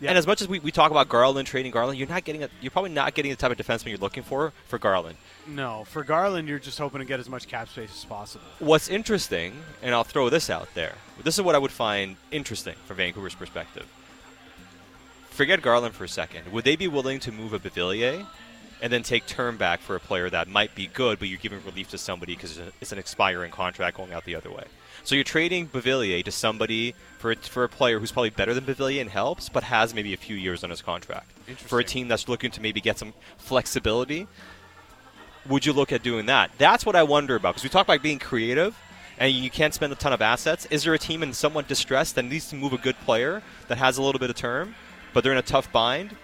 Yeah. 0.00 0.10
And 0.10 0.18
as 0.18 0.26
much 0.26 0.40
as 0.40 0.48
we, 0.48 0.58
we 0.60 0.70
talk 0.70 0.90
about 0.90 1.10
Garland 1.10 1.46
trading 1.46 1.72
Garland, 1.72 1.98
you're 1.98 2.08
not 2.08 2.24
getting 2.24 2.42
a, 2.42 2.48
you're 2.62 2.70
probably 2.70 2.90
not 2.90 3.12
getting 3.12 3.30
the 3.30 3.36
type 3.36 3.50
of 3.50 3.58
defenseman 3.58 3.88
you're 3.88 3.98
looking 3.98 4.22
for 4.22 4.52
for 4.66 4.78
Garland. 4.78 5.18
No, 5.46 5.84
for 5.84 6.04
Garland, 6.04 6.48
you're 6.48 6.58
just 6.58 6.78
hoping 6.78 7.00
to 7.00 7.04
get 7.04 7.20
as 7.20 7.28
much 7.28 7.48
cap 7.48 7.68
space 7.68 7.90
as 7.90 8.04
possible. 8.06 8.44
What's 8.60 8.88
interesting, 8.88 9.62
and 9.82 9.94
I'll 9.94 10.04
throw 10.04 10.30
this 10.30 10.48
out 10.48 10.72
there. 10.74 10.94
This 11.22 11.38
is 11.38 11.42
what 11.42 11.54
I 11.54 11.58
would 11.58 11.70
find 11.70 12.16
interesting 12.30 12.76
from 12.86 12.96
Vancouver's 12.96 13.34
perspective. 13.34 13.86
Forget 15.40 15.62
Garland 15.62 15.94
for 15.94 16.04
a 16.04 16.08
second. 16.08 16.52
Would 16.52 16.66
they 16.66 16.76
be 16.76 16.86
willing 16.86 17.18
to 17.20 17.32
move 17.32 17.54
a 17.54 17.58
Beauvillier 17.58 18.26
and 18.82 18.92
then 18.92 19.02
take 19.02 19.24
term 19.24 19.56
back 19.56 19.80
for 19.80 19.96
a 19.96 19.98
player 19.98 20.28
that 20.28 20.48
might 20.48 20.74
be 20.74 20.86
good, 20.86 21.18
but 21.18 21.28
you're 21.28 21.38
giving 21.38 21.64
relief 21.64 21.88
to 21.92 21.96
somebody 21.96 22.34
because 22.34 22.60
it's 22.82 22.92
an 22.92 22.98
expiring 22.98 23.50
contract 23.50 23.96
going 23.96 24.12
out 24.12 24.26
the 24.26 24.36
other 24.36 24.50
way. 24.50 24.64
So 25.02 25.14
you're 25.14 25.24
trading 25.24 25.66
Beauvillier 25.66 26.22
to 26.26 26.30
somebody 26.30 26.94
for 27.16 27.30
a, 27.30 27.36
for 27.36 27.64
a 27.64 27.70
player 27.70 27.98
who's 27.98 28.12
probably 28.12 28.28
better 28.28 28.52
than 28.52 28.64
Beauvillier 28.66 29.00
and 29.00 29.08
helps, 29.08 29.48
but 29.48 29.62
has 29.62 29.94
maybe 29.94 30.12
a 30.12 30.18
few 30.18 30.36
years 30.36 30.62
on 30.62 30.68
his 30.68 30.82
contract. 30.82 31.32
For 31.56 31.78
a 31.78 31.84
team 31.84 32.08
that's 32.08 32.28
looking 32.28 32.50
to 32.50 32.60
maybe 32.60 32.82
get 32.82 32.98
some 32.98 33.14
flexibility, 33.38 34.28
would 35.48 35.64
you 35.64 35.72
look 35.72 35.90
at 35.90 36.02
doing 36.02 36.26
that? 36.26 36.50
That's 36.58 36.84
what 36.84 36.96
I 36.96 37.02
wonder 37.02 37.34
about 37.34 37.54
because 37.54 37.64
we 37.64 37.70
talk 37.70 37.86
about 37.86 38.02
being 38.02 38.18
creative 38.18 38.78
and 39.16 39.32
you 39.32 39.48
can't 39.48 39.72
spend 39.72 39.90
a 39.90 39.96
ton 39.96 40.12
of 40.12 40.20
assets. 40.20 40.66
Is 40.66 40.84
there 40.84 40.92
a 40.92 40.98
team 40.98 41.22
in 41.22 41.32
somewhat 41.32 41.66
distress 41.66 42.12
that 42.12 42.26
needs 42.26 42.50
to 42.50 42.56
move 42.56 42.74
a 42.74 42.78
good 42.78 42.96
player 43.06 43.42
that 43.68 43.78
has 43.78 43.96
a 43.96 44.02
little 44.02 44.18
bit 44.18 44.28
of 44.28 44.36
term, 44.36 44.74
but 45.12 45.22
they're 45.22 45.32
in 45.32 45.38
a 45.38 45.42
tough 45.42 45.70
bind? 45.72 46.16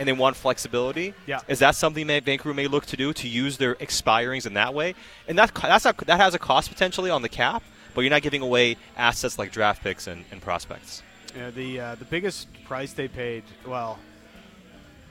and 0.00 0.08
they 0.08 0.14
want 0.14 0.34
flexibility. 0.34 1.12
Yeah. 1.26 1.40
Is 1.46 1.58
that 1.58 1.74
something 1.74 2.06
that 2.06 2.24
Vancouver 2.24 2.54
may 2.54 2.68
look 2.68 2.86
to 2.86 2.96
do 2.96 3.12
to 3.12 3.28
use 3.28 3.58
their 3.58 3.74
expirings 3.74 4.46
in 4.46 4.54
that 4.54 4.72
way? 4.72 4.94
And 5.28 5.36
that 5.38 5.54
that's 5.54 5.84
not, 5.84 5.98
that 5.98 6.18
has 6.18 6.34
a 6.34 6.38
cost 6.38 6.70
potentially 6.70 7.10
on 7.10 7.20
the 7.20 7.28
cap, 7.28 7.62
but 7.94 8.00
you're 8.00 8.10
not 8.10 8.22
giving 8.22 8.40
away 8.40 8.78
assets 8.96 9.38
like 9.38 9.52
draft 9.52 9.82
picks 9.82 10.06
and, 10.06 10.24
and 10.32 10.40
prospects. 10.40 11.02
Yeah, 11.36 11.50
the 11.50 11.80
uh, 11.80 11.94
the 11.96 12.06
biggest 12.06 12.48
price 12.64 12.94
they 12.94 13.08
paid, 13.08 13.44
well, 13.66 13.98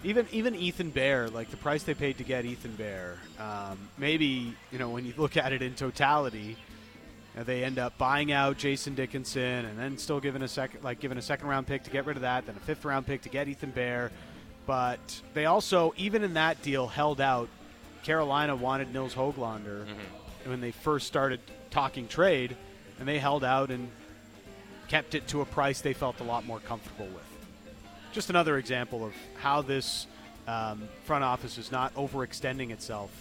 even 0.04 0.26
even 0.32 0.56
Ethan 0.56 0.89
Bear, 0.89 1.30
like 1.30 1.52
the 1.52 1.58
price 1.58 1.84
they 1.84 1.94
paid 1.94 2.18
to 2.18 2.24
get 2.24 2.46
Ethan 2.46 2.76
Bear, 2.76 3.20
um, 3.39 3.89
maybe 3.98 4.56
you 4.72 4.80
know 4.80 4.89
when 4.89 5.06
you 5.06 5.13
look 5.18 5.38
at 5.38 5.54
it 5.54 5.62
in 5.62 5.76
totality, 5.76 6.58
uh, 7.38 7.44
they 7.44 7.63
end 7.63 7.80
up 7.80 7.98
buying 7.98 8.32
out 8.32 8.58
Jason 8.58 8.96
Dickinson 8.96 9.65
and 9.65 9.78
then 9.78 9.98
still 9.98 10.20
giving 10.20 10.42
a 10.42 10.48
second 10.48 10.84
like 10.84 11.00
giving 11.00 11.18
a 11.18 11.22
second 11.22 11.48
round 11.48 11.68
pick 11.68 11.84
to 11.84 11.89
get 11.89 12.06
rid 12.06 12.18
of 12.18 12.22
that, 12.22 12.46
then 12.46 12.56
a 12.56 12.60
fifth 12.60 12.86
round 12.86 13.06
pick 13.06 13.22
to 13.24 13.30
get 13.30 13.48
Ethan 13.48 13.72
Bear. 13.72 14.12
But 14.65 15.22
they 15.34 15.46
also, 15.46 15.94
even 15.98 16.24
in 16.24 16.34
that 16.36 16.62
deal, 16.62 16.88
held 16.88 17.22
out. 17.22 17.50
Carolina 18.04 18.56
wanted 18.56 18.94
Nils 18.94 19.13
Hoglander 19.13 19.84
mm-hmm. 19.84 20.50
when 20.50 20.62
they 20.62 20.72
first 20.72 21.06
started 21.06 21.42
talking 21.70 22.08
trade, 22.08 22.56
and 22.98 23.08
they 23.08 23.20
held 23.20 23.44
out 23.44 23.72
and 23.72 23.89
kept 24.88 25.15
it 25.15 25.28
to 25.28 25.42
a 25.42 25.46
price 25.46 25.82
they 25.82 25.94
felt 25.94 26.20
a 26.20 26.24
lot 26.24 26.46
more 26.46 26.60
comfortable 26.60 27.08
with. 27.08 27.24
Just 28.12 28.30
another 28.30 28.58
example 28.58 29.06
of 29.06 29.13
how 29.39 29.62
this 29.62 30.08
um, 30.48 30.84
front 31.04 31.24
office 31.24 31.58
is 31.58 31.72
not 31.72 31.94
overextending 31.96 32.72
itself 32.72 33.12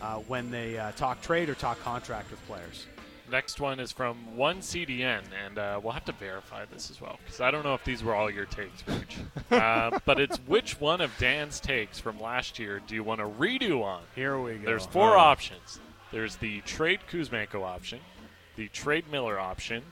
uh, 0.00 0.16
when 0.16 0.50
they 0.50 0.78
uh, 0.78 0.90
talk 0.92 1.20
trade 1.22 1.48
or 1.48 1.54
talk 1.54 1.80
contract 1.80 2.30
with 2.30 2.44
players. 2.46 2.86
Next 3.30 3.60
one 3.60 3.80
is 3.80 3.92
from 3.92 4.36
one 4.36 4.58
CDN, 4.58 5.22
and 5.46 5.58
uh, 5.58 5.80
we'll 5.82 5.92
have 5.92 6.04
to 6.06 6.12
verify 6.12 6.64
this 6.66 6.90
as 6.90 7.00
well 7.00 7.18
because 7.24 7.40
I 7.40 7.50
don't 7.50 7.64
know 7.64 7.74
if 7.74 7.84
these 7.84 8.02
were 8.02 8.14
all 8.14 8.30
your 8.30 8.46
takes, 8.46 8.84
uh, 9.50 9.98
but 10.04 10.20
it's 10.20 10.36
which 10.38 10.80
one 10.80 11.00
of 11.00 11.10
Dan's 11.18 11.60
takes 11.60 11.98
from 11.98 12.20
last 12.20 12.58
year 12.58 12.80
do 12.86 12.94
you 12.94 13.04
want 13.04 13.20
to 13.20 13.26
redo 13.26 13.82
on? 13.82 14.02
Here 14.14 14.38
we 14.38 14.54
go. 14.54 14.66
There's 14.66 14.86
four 14.86 15.16
oh. 15.16 15.20
options. 15.20 15.80
There's 16.10 16.36
the 16.36 16.60
trade 16.62 17.00
Kuzmenko 17.10 17.62
option, 17.62 18.00
the 18.56 18.68
trade 18.68 19.10
Miller 19.10 19.38
option, 19.38 19.82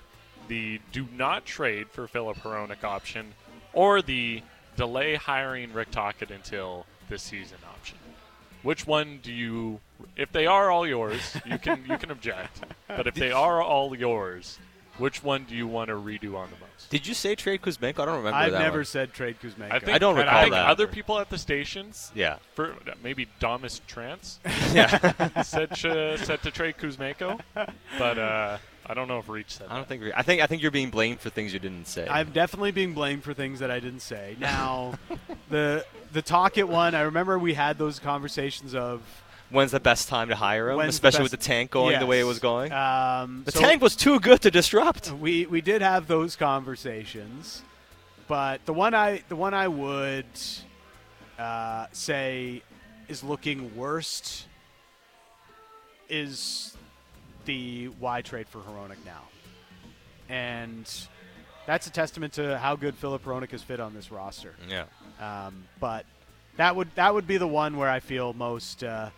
the 0.48 0.80
do 0.92 1.06
not 1.16 1.46
trade 1.46 1.88
for 1.90 2.06
Filip 2.06 2.36
Hronek 2.38 2.84
option, 2.84 3.32
or 3.72 4.02
the 4.02 4.42
delay 4.76 5.14
hiring 5.14 5.72
Rick 5.72 5.92
Tocchet 5.92 6.30
until 6.30 6.84
this 7.08 7.22
season 7.22 7.58
option. 7.70 7.96
Which 8.62 8.86
one 8.86 9.20
do 9.22 9.32
you? 9.32 9.80
If 10.16 10.32
they 10.32 10.46
are 10.46 10.70
all 10.70 10.86
yours, 10.86 11.36
you 11.46 11.58
can 11.58 11.84
you 11.88 11.96
can 11.98 12.10
object. 12.10 12.62
But 12.88 13.06
if 13.06 13.14
they 13.14 13.32
are 13.32 13.62
all 13.62 13.96
yours, 13.96 14.58
which 14.98 15.24
one 15.24 15.44
do 15.44 15.54
you 15.54 15.66
want 15.66 15.88
to 15.88 15.94
redo 15.94 16.36
on 16.36 16.50
the 16.50 16.56
most? 16.60 16.90
Did 16.90 17.06
you 17.06 17.14
say 17.14 17.34
trade 17.34 17.62
Kuzmenko? 17.62 18.00
I 18.00 18.04
don't 18.04 18.16
remember. 18.18 18.36
I've 18.36 18.52
that 18.52 18.58
never 18.58 18.78
one. 18.78 18.84
said 18.84 19.12
trade 19.14 19.36
Kuzmenko. 19.42 19.72
I, 19.72 19.78
think, 19.78 19.92
I 19.92 19.98
don't 19.98 20.16
recall 20.16 20.34
I 20.36 20.42
think 20.42 20.52
that. 20.54 20.66
Other 20.66 20.86
people 20.86 21.18
at 21.18 21.30
the 21.30 21.38
stations, 21.38 22.12
yeah, 22.14 22.36
for 22.54 22.74
maybe 23.02 23.26
Damas 23.38 23.80
Trance, 23.86 24.40
yeah, 24.72 25.42
said 25.42 25.74
to, 25.76 26.18
said 26.18 26.42
to 26.42 26.50
trade 26.50 26.76
Kuzmenko, 26.78 27.40
but 27.98 28.18
uh, 28.18 28.58
I 28.90 28.94
don't 28.94 29.06
know 29.06 29.20
if 29.20 29.28
Reach 29.28 29.52
said. 29.52 29.68
I 29.70 29.76
don't 29.76 29.88
that. 29.88 30.00
think. 30.00 30.12
I 30.16 30.22
think. 30.22 30.42
I 30.42 30.48
think 30.48 30.62
you're 30.62 30.72
being 30.72 30.90
blamed 30.90 31.20
for 31.20 31.30
things 31.30 31.52
you 31.52 31.60
didn't 31.60 31.86
say. 31.86 32.08
I'm 32.08 32.30
definitely 32.30 32.72
being 32.72 32.92
blamed 32.92 33.22
for 33.22 33.32
things 33.32 33.60
that 33.60 33.70
I 33.70 33.78
didn't 33.78 34.00
say. 34.00 34.34
Now, 34.40 34.94
the 35.48 35.86
the 36.12 36.22
Tocchet 36.22 36.66
one, 36.66 36.96
I 36.96 37.02
remember 37.02 37.38
we 37.38 37.54
had 37.54 37.78
those 37.78 38.00
conversations 38.00 38.74
of 38.74 39.00
when's 39.50 39.70
the 39.70 39.78
best 39.78 40.08
time 40.08 40.28
to 40.30 40.34
hire 40.34 40.70
him, 40.70 40.78
When's 40.78 40.94
especially 40.94 41.18
the 41.18 41.22
with 41.22 41.30
the 41.30 41.36
tank 41.36 41.70
going 41.70 41.92
yes. 41.92 42.00
the 42.00 42.06
way 42.06 42.18
it 42.18 42.24
was 42.24 42.40
going. 42.40 42.72
Um, 42.72 43.42
the 43.44 43.52
so 43.52 43.60
tank 43.60 43.80
was 43.80 43.94
too 43.94 44.18
good 44.18 44.40
to 44.40 44.50
disrupt. 44.50 45.12
We 45.12 45.46
we 45.46 45.60
did 45.60 45.82
have 45.82 46.08
those 46.08 46.34
conversations, 46.34 47.62
but 48.26 48.66
the 48.66 48.72
one 48.72 48.92
I 48.92 49.22
the 49.28 49.36
one 49.36 49.54
I 49.54 49.68
would 49.68 50.26
uh, 51.38 51.86
say 51.92 52.64
is 53.06 53.22
looking 53.22 53.76
worst 53.76 54.46
is 56.08 56.76
the 57.50 57.86
why 57.98 58.22
trade 58.22 58.46
for 58.46 58.58
Hronek 58.58 59.04
now, 59.04 59.22
and 60.28 60.88
that's 61.66 61.88
a 61.88 61.90
testament 61.90 62.34
to 62.34 62.56
how 62.58 62.76
good 62.76 62.94
Filip 62.94 63.24
Hronek 63.24 63.50
has 63.50 63.60
fit 63.62 63.80
on 63.80 63.92
this 63.92 64.12
roster. 64.12 64.54
Yeah. 64.68 64.84
Um, 65.20 65.64
but 65.80 66.06
that 66.58 66.76
would 66.76 66.94
that 66.94 67.12
would 67.12 67.26
be 67.26 67.38
the 67.38 67.48
one 67.48 67.76
where 67.76 67.90
I 67.90 67.98
feel 67.98 68.32
most 68.34 68.84
uh, 68.84 69.10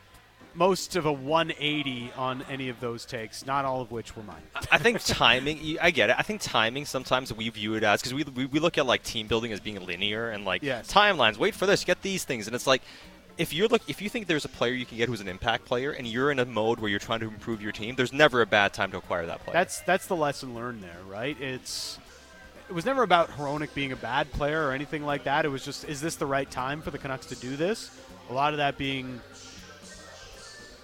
most 0.55 0.97
of 0.97 1.05
a 1.05 1.13
180 1.13 2.13
on 2.17 2.43
any 2.51 2.71
of 2.71 2.81
those 2.81 3.05
takes, 3.05 3.45
not 3.45 3.67
all 3.67 3.83
of 3.83 3.93
which 3.93 4.17
were 4.17 4.23
mine. 4.23 4.43
I 4.71 4.79
think 4.79 5.01
timing. 5.05 5.79
I 5.79 5.91
get 5.91 6.09
it. 6.09 6.17
I 6.19 6.23
think 6.23 6.41
timing. 6.41 6.87
Sometimes 6.87 7.35
we 7.35 7.51
view 7.51 7.75
it 7.75 7.83
as 7.83 8.01
because 8.01 8.15
we, 8.15 8.25
we, 8.25 8.47
we 8.47 8.61
look 8.61 8.79
at 8.79 8.87
like 8.87 9.03
team 9.03 9.27
building 9.27 9.53
as 9.53 9.61
being 9.61 9.85
linear 9.85 10.31
and 10.31 10.47
like 10.47 10.63
yes. 10.63 10.91
timelines. 10.91 11.37
Wait 11.37 11.55
for 11.55 11.67
this, 11.67 11.85
get 11.85 12.01
these 12.01 12.25
things, 12.25 12.47
and 12.47 12.57
it's 12.57 12.67
like 12.67 12.81
if 13.39 13.53
you're 13.53 13.69
look 13.69 13.83
if 13.89 14.03
you 14.03 14.09
think 14.09 14.27
there's 14.27 14.45
a 14.45 14.49
player 14.49 14.73
you 14.73 14.87
can 14.87 14.99
get 14.99 15.09
who's 15.09 15.21
an 15.21 15.29
impact 15.29 15.65
player 15.65 15.93
and 15.93 16.07
you're 16.07 16.31
in 16.31 16.39
a 16.39 16.45
mode 16.45 16.79
where 16.81 16.91
you're 16.91 16.99
trying 16.99 17.21
to 17.21 17.27
improve 17.27 17.63
your 17.63 17.73
team, 17.73 17.95
there's 17.95 18.13
never 18.13 18.43
a 18.43 18.47
bad 18.47 18.73
time 18.73 18.91
to 18.91 18.99
acquire 18.99 19.27
that 19.27 19.45
player. 19.45 19.55
That's 19.55 19.81
that's 19.81 20.07
the 20.07 20.17
lesson 20.17 20.55
learned 20.55 20.83
there, 20.83 20.99
right? 21.09 21.39
It's 21.41 21.99
it 22.69 22.75
was 22.75 22.85
never 22.85 23.03
about 23.03 23.31
Hronek 23.31 23.75
being 23.75 23.93
a 23.93 23.97
bad 23.97 24.31
player 24.33 24.67
or 24.67 24.73
anything 24.73 25.05
like 25.05 25.25
that. 25.25 25.45
It 25.45 25.49
was 25.49 25.65
just 25.65 25.89
is 25.89 26.01
this 26.01 26.17
the 26.17 26.27
right 26.27 26.51
time 26.51 26.83
for 26.83 26.91
the 26.91 26.99
Canucks 26.99 27.27
to 27.27 27.37
do 27.37 27.57
this? 27.57 27.91
A 28.31 28.33
lot 28.33 28.53
of 28.53 28.59
that 28.59 28.79
being 28.79 29.21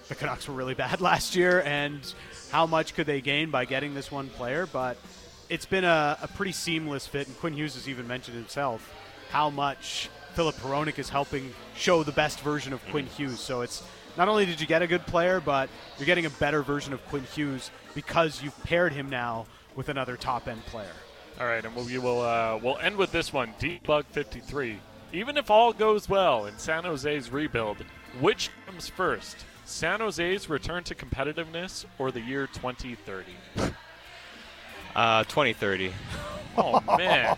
the 0.07 0.15
Canucks 0.15 0.47
were 0.47 0.53
really 0.53 0.73
bad 0.75 1.01
last 1.01 1.35
year, 1.35 1.61
and 1.61 2.01
how 2.51 2.65
much 2.65 2.93
could 2.95 3.05
they 3.05 3.21
gain 3.21 3.51
by 3.51 3.65
getting 3.65 3.93
this 3.93 4.11
one 4.11 4.29
player? 4.29 4.65
But 4.65 4.97
it's 5.49 5.65
been 5.65 5.83
a, 5.83 6.17
a 6.21 6.27
pretty 6.27 6.51
seamless 6.51 7.07
fit, 7.07 7.27
and 7.27 7.37
Quinn 7.39 7.53
Hughes 7.53 7.75
has 7.75 7.87
even 7.87 8.07
mentioned 8.07 8.37
himself 8.37 8.93
how 9.29 9.49
much 9.49 10.09
Filip 10.33 10.55
Hronek 10.57 10.99
is 10.99 11.09
helping 11.09 11.53
show 11.75 12.03
the 12.03 12.11
best 12.11 12.39
version 12.41 12.73
of 12.73 12.85
Quinn 12.89 13.05
Hughes. 13.05 13.39
So 13.39 13.61
it's 13.61 13.83
not 14.17 14.27
only 14.27 14.45
did 14.45 14.59
you 14.59 14.67
get 14.67 14.81
a 14.81 14.87
good 14.87 15.05
player, 15.05 15.39
but 15.39 15.69
you're 15.97 16.05
getting 16.05 16.25
a 16.25 16.29
better 16.31 16.61
version 16.61 16.93
of 16.93 17.05
Quinn 17.07 17.23
Hughes 17.35 17.71
because 17.95 18.41
you've 18.41 18.61
paired 18.63 18.93
him 18.93 19.09
now 19.09 19.45
with 19.75 19.89
another 19.89 20.17
top 20.17 20.47
end 20.47 20.65
player. 20.65 20.95
All 21.39 21.45
right, 21.45 21.63
and 21.63 21.75
we 21.75 21.97
will 21.97 22.21
uh, 22.21 22.59
we'll 22.61 22.77
end 22.79 22.97
with 22.97 23.11
this 23.11 23.31
one. 23.31 23.53
Debug 23.59 24.05
53. 24.05 24.79
Even 25.13 25.37
if 25.37 25.49
all 25.49 25.73
goes 25.73 26.09
well 26.09 26.45
in 26.45 26.57
San 26.57 26.83
Jose's 26.83 27.31
rebuild, 27.31 27.77
which 28.19 28.49
comes 28.65 28.89
first? 28.89 29.37
San 29.65 29.99
Jose's 29.99 30.49
return 30.49 30.83
to 30.83 30.95
competitiveness 30.95 31.85
or 31.97 32.11
the 32.11 32.21
year 32.21 32.47
2030? 32.47 33.25
Uh, 34.95 35.23
2030. 35.25 35.93
Oh 36.57 36.81
man, 36.97 37.35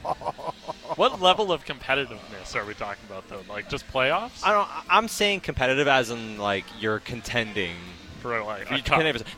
what 0.96 1.22
level 1.22 1.52
of 1.52 1.64
competitiveness 1.66 2.56
are 2.56 2.66
we 2.66 2.74
talking 2.74 3.04
about 3.08 3.28
though? 3.28 3.42
Like 3.48 3.70
just 3.70 3.88
playoffs? 3.92 4.44
I 4.44 4.52
don't. 4.52 4.68
I'm 4.90 5.08
saying 5.08 5.42
competitive 5.42 5.88
as 5.88 6.10
in 6.10 6.38
like 6.38 6.66
you're 6.80 7.00
contending 7.00 7.76
for 8.22 8.42
like 8.44 8.68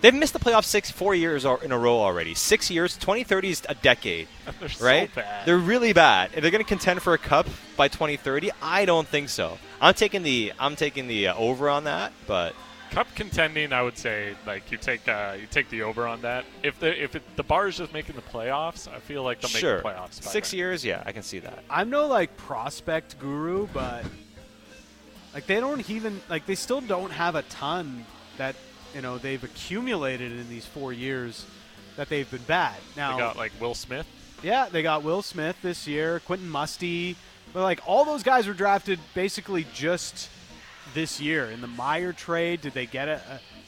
They've 0.01 0.13
missed 0.13 0.33
the 0.33 0.39
playoffs 0.39 0.65
six, 0.65 0.91
four 0.91 1.15
years 1.15 1.45
in 1.45 1.71
a 1.71 1.77
row 1.77 1.99
already. 1.99 2.33
Six 2.33 2.69
years, 2.69 2.97
2030 2.97 3.49
is 3.49 3.61
a 3.69 3.75
decade. 3.75 4.27
They're 4.59 4.69
right? 4.81 5.09
So 5.09 5.21
bad. 5.21 5.45
They're 5.45 5.57
really 5.57 5.93
bad. 5.93 6.31
If 6.35 6.41
they're 6.41 6.51
going 6.51 6.63
to 6.63 6.67
contend 6.67 7.01
for 7.01 7.13
a 7.13 7.17
cup 7.17 7.47
by 7.77 7.87
2030, 7.87 8.51
I 8.61 8.85
don't 8.85 9.07
think 9.07 9.29
so. 9.29 9.57
I'm 9.81 9.93
taking 9.93 10.23
the 10.23 10.53
I'm 10.59 10.75
taking 10.75 11.07
the 11.07 11.29
uh, 11.29 11.35
over 11.35 11.69
on 11.69 11.85
that, 11.85 12.11
but 12.27 12.55
cup 12.93 13.07
contending, 13.15 13.73
I 13.73 13.81
would 13.81 13.97
say 13.97 14.35
like 14.45 14.71
you 14.71 14.77
take 14.77 15.07
uh, 15.07 15.35
you 15.39 15.47
take 15.49 15.69
the 15.69 15.81
over 15.81 16.07
on 16.07 16.21
that. 16.21 16.45
If 16.61 16.79
the 16.79 17.03
if 17.03 17.15
it, 17.15 17.23
the 17.35 17.43
bar 17.43 17.67
is 17.67 17.77
just 17.77 17.91
making 17.91 18.15
the 18.15 18.21
playoffs, 18.21 18.87
I 18.87 18.99
feel 18.99 19.23
like 19.23 19.41
they'll 19.41 19.49
sure. 19.49 19.75
make 19.75 19.83
the 19.83 19.89
playoffs. 19.89 20.23
Six 20.23 20.51
then. 20.51 20.59
years, 20.59 20.85
yeah, 20.85 21.03
I 21.05 21.11
can 21.11 21.23
see 21.23 21.39
that. 21.39 21.63
I'm 21.69 21.89
no 21.89 22.07
like 22.07 22.37
prospect 22.37 23.19
guru, 23.19 23.67
but 23.73 24.05
like 25.33 25.47
they 25.47 25.59
don't 25.59 25.89
even 25.89 26.21
like 26.29 26.45
they 26.45 26.55
still 26.55 26.81
don't 26.81 27.11
have 27.11 27.35
a 27.35 27.41
ton 27.43 28.05
that 28.37 28.55
you 28.93 29.01
know 29.01 29.17
they've 29.17 29.43
accumulated 29.43 30.31
in 30.31 30.47
these 30.49 30.65
four 30.65 30.93
years 30.93 31.45
that 31.97 32.09
they've 32.09 32.29
been 32.29 32.43
bad. 32.43 32.75
Now 32.95 33.13
they 33.13 33.19
got 33.19 33.37
like 33.37 33.51
Will 33.59 33.75
Smith. 33.75 34.05
Yeah, 34.43 34.67
they 34.69 34.83
got 34.83 35.03
Will 35.03 35.21
Smith 35.21 35.55
this 35.61 35.87
year, 35.87 36.19
Quentin 36.19 36.49
Musty, 36.49 37.15
but 37.53 37.63
like 37.63 37.79
all 37.87 38.05
those 38.05 38.23
guys 38.23 38.45
were 38.45 38.53
drafted 38.53 38.99
basically 39.15 39.65
just 39.73 40.29
this 40.93 41.19
year 41.21 41.49
in 41.49 41.61
the 41.61 41.67
Meier 41.67 42.13
trade. 42.13 42.61
Did 42.61 42.73
they 42.73 42.85
get 42.85 43.07
a, 43.07 43.13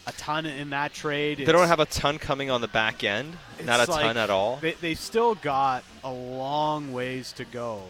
a, 0.06 0.10
a 0.10 0.12
ton 0.14 0.46
in 0.46 0.70
that 0.72 0.94
trade? 0.94 1.38
They 1.40 1.46
don't 1.46 1.68
have 1.68 1.80
a 1.80 1.86
ton 1.86 2.18
coming 2.20 2.50
on 2.50 2.62
the 2.62 2.68
back 2.68 3.04
end. 3.04 3.36
Not 3.64 3.88
a 3.88 3.92
like 3.92 4.02
ton 4.02 4.18
at 4.18 4.30
all. 4.30 4.58
They, 4.58 4.74
they've 4.74 5.00
still 5.00 5.36
got 5.36 5.84
a 6.04 6.12
long 6.12 6.94
ways 6.94 7.32
to 7.34 7.46
go. 7.46 7.84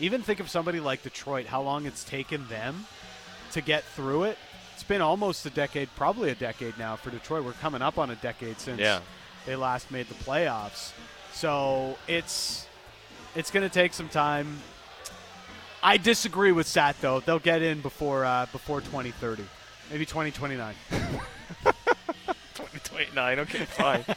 Even 0.00 0.22
think 0.22 0.40
of 0.40 0.50
somebody 0.50 0.80
like 0.80 1.02
Detroit, 1.02 1.46
how 1.46 1.62
long 1.62 1.86
it's 1.86 2.02
taken 2.04 2.46
them 2.48 2.86
to 3.52 3.60
get 3.60 3.84
through 3.84 4.24
it. 4.24 4.38
It's 4.74 4.82
been 4.82 5.00
almost 5.00 5.46
a 5.46 5.50
decade, 5.50 5.88
probably 5.94 6.30
a 6.30 6.34
decade 6.34 6.76
now 6.78 6.96
for 6.96 7.10
Detroit. 7.10 7.44
We're 7.44 7.52
coming 7.52 7.80
up 7.80 7.96
on 7.96 8.10
a 8.10 8.16
decade 8.16 8.58
since 8.58 8.80
Yeah. 8.80 9.00
they 9.46 9.54
last 9.54 9.92
made 9.92 10.08
the 10.08 10.14
playoffs. 10.16 10.92
So 11.32 11.96
it's 12.08 12.66
it's 13.36 13.50
going 13.50 13.62
to 13.68 13.72
take 13.72 13.94
some 13.94 14.08
time. 14.08 14.58
I 15.84 15.98
disagree 15.98 16.50
with 16.50 16.66
Sat 16.66 16.98
though. 17.02 17.20
They'll 17.20 17.38
get 17.38 17.60
in 17.60 17.82
before 17.82 18.24
uh, 18.24 18.46
before 18.50 18.80
2030, 18.80 19.44
maybe 19.90 20.06
2029. 20.06 20.74
2029. 21.62 23.38
Okay, 23.40 23.64
fine. 23.66 24.02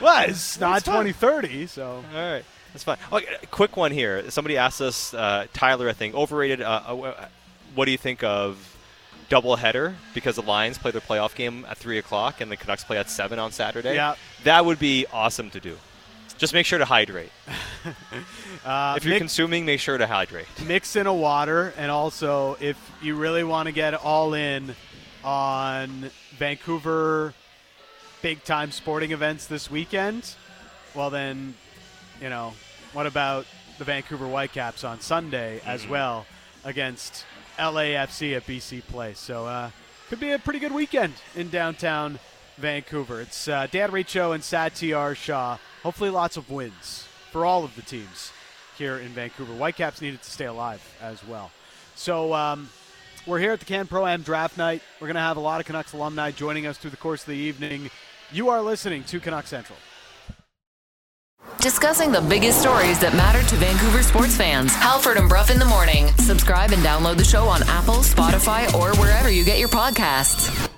well, 0.00 0.28
it's 0.28 0.58
not 0.58 0.82
fine. 0.82 1.04
2030, 1.04 1.66
so 1.66 2.02
All 2.14 2.14
right, 2.14 2.42
that's 2.72 2.84
fine. 2.84 2.96
Okay, 3.12 3.26
quick 3.50 3.76
one 3.76 3.92
here. 3.92 4.30
Somebody 4.30 4.56
asked 4.56 4.80
us, 4.80 5.12
uh, 5.12 5.46
Tyler, 5.52 5.90
I 5.90 5.92
think, 5.92 6.14
overrated. 6.14 6.62
Uh, 6.62 6.80
uh, 6.86 7.28
what 7.74 7.84
do 7.84 7.90
you 7.90 7.98
think 7.98 8.24
of 8.24 8.78
doubleheader? 9.28 9.94
Because 10.14 10.36
the 10.36 10.42
Lions 10.42 10.78
play 10.78 10.90
their 10.90 11.02
playoff 11.02 11.34
game 11.34 11.66
at 11.68 11.76
three 11.76 11.98
o'clock 11.98 12.40
and 12.40 12.50
the 12.50 12.56
Canucks 12.56 12.84
play 12.84 12.96
at 12.96 13.10
seven 13.10 13.38
on 13.38 13.52
Saturday. 13.52 13.94
Yeah. 13.94 14.14
that 14.44 14.64
would 14.64 14.78
be 14.78 15.04
awesome 15.12 15.50
to 15.50 15.60
do. 15.60 15.76
Just 16.38 16.52
make 16.52 16.66
sure 16.66 16.78
to 16.78 16.84
hydrate. 16.84 17.30
uh, 18.64 18.94
if 18.96 19.04
you're 19.04 19.14
Mick- 19.14 19.18
consuming, 19.18 19.64
make 19.64 19.80
sure 19.80 19.96
to 19.96 20.06
hydrate. 20.06 20.46
mix 20.66 20.96
in 20.96 21.06
a 21.06 21.14
water, 21.14 21.72
and 21.78 21.90
also 21.90 22.56
if 22.60 22.76
you 23.00 23.14
really 23.14 23.42
want 23.44 23.66
to 23.66 23.72
get 23.72 23.94
all 23.94 24.34
in 24.34 24.74
on 25.24 26.10
Vancouver 26.36 27.32
big 28.22 28.42
time 28.44 28.70
sporting 28.70 29.12
events 29.12 29.46
this 29.46 29.70
weekend, 29.70 30.34
well 30.94 31.08
then, 31.10 31.54
you 32.20 32.28
know, 32.28 32.52
what 32.92 33.06
about 33.06 33.46
the 33.78 33.84
Vancouver 33.84 34.26
Whitecaps 34.26 34.84
on 34.84 35.00
Sunday 35.00 35.60
as 35.64 35.86
well 35.86 36.26
against 36.64 37.24
LAFC 37.58 38.36
at 38.36 38.46
BC 38.46 38.82
Place? 38.86 39.18
So 39.18 39.46
uh, 39.46 39.70
could 40.08 40.20
be 40.20 40.32
a 40.32 40.38
pretty 40.38 40.58
good 40.58 40.72
weekend 40.72 41.14
in 41.34 41.48
downtown 41.48 42.18
Vancouver. 42.58 43.20
It's 43.22 43.48
uh, 43.48 43.66
Dan 43.70 43.90
Riccio 43.90 44.32
and 44.32 44.42
Satiar 44.42 45.14
Shah. 45.16 45.58
Hopefully, 45.86 46.10
lots 46.10 46.36
of 46.36 46.50
wins 46.50 47.06
for 47.30 47.46
all 47.46 47.62
of 47.62 47.76
the 47.76 47.82
teams 47.82 48.32
here 48.76 48.98
in 48.98 49.10
Vancouver. 49.10 49.52
Whitecaps 49.52 50.02
needed 50.02 50.20
to 50.20 50.28
stay 50.28 50.46
alive 50.46 50.82
as 51.00 51.24
well. 51.24 51.52
So 51.94 52.34
um, 52.34 52.68
we're 53.24 53.38
here 53.38 53.52
at 53.52 53.60
the 53.60 53.66
Can 53.66 53.86
Pro 53.86 54.04
Am 54.04 54.22
Draft 54.22 54.58
Night. 54.58 54.82
We're 55.00 55.06
going 55.06 55.14
to 55.14 55.20
have 55.20 55.36
a 55.36 55.40
lot 55.40 55.60
of 55.60 55.66
Canucks 55.66 55.92
alumni 55.92 56.32
joining 56.32 56.66
us 56.66 56.76
through 56.76 56.90
the 56.90 56.96
course 56.96 57.22
of 57.22 57.28
the 57.28 57.36
evening. 57.36 57.88
You 58.32 58.48
are 58.48 58.62
listening 58.62 59.04
to 59.04 59.20
Canuck 59.20 59.46
Central. 59.46 59.78
Discussing 61.60 62.10
the 62.10 62.22
biggest 62.22 62.60
stories 62.60 62.98
that 62.98 63.14
matter 63.14 63.48
to 63.48 63.54
Vancouver 63.54 64.02
sports 64.02 64.36
fans. 64.36 64.74
Halford 64.74 65.18
and 65.18 65.28
Brough 65.28 65.52
in 65.52 65.60
the 65.60 65.66
morning. 65.66 66.08
Subscribe 66.18 66.72
and 66.72 66.82
download 66.82 67.16
the 67.16 67.22
show 67.22 67.44
on 67.44 67.62
Apple, 67.62 68.02
Spotify, 68.02 68.66
or 68.74 68.92
wherever 69.00 69.30
you 69.30 69.44
get 69.44 69.60
your 69.60 69.68
podcasts. 69.68 70.68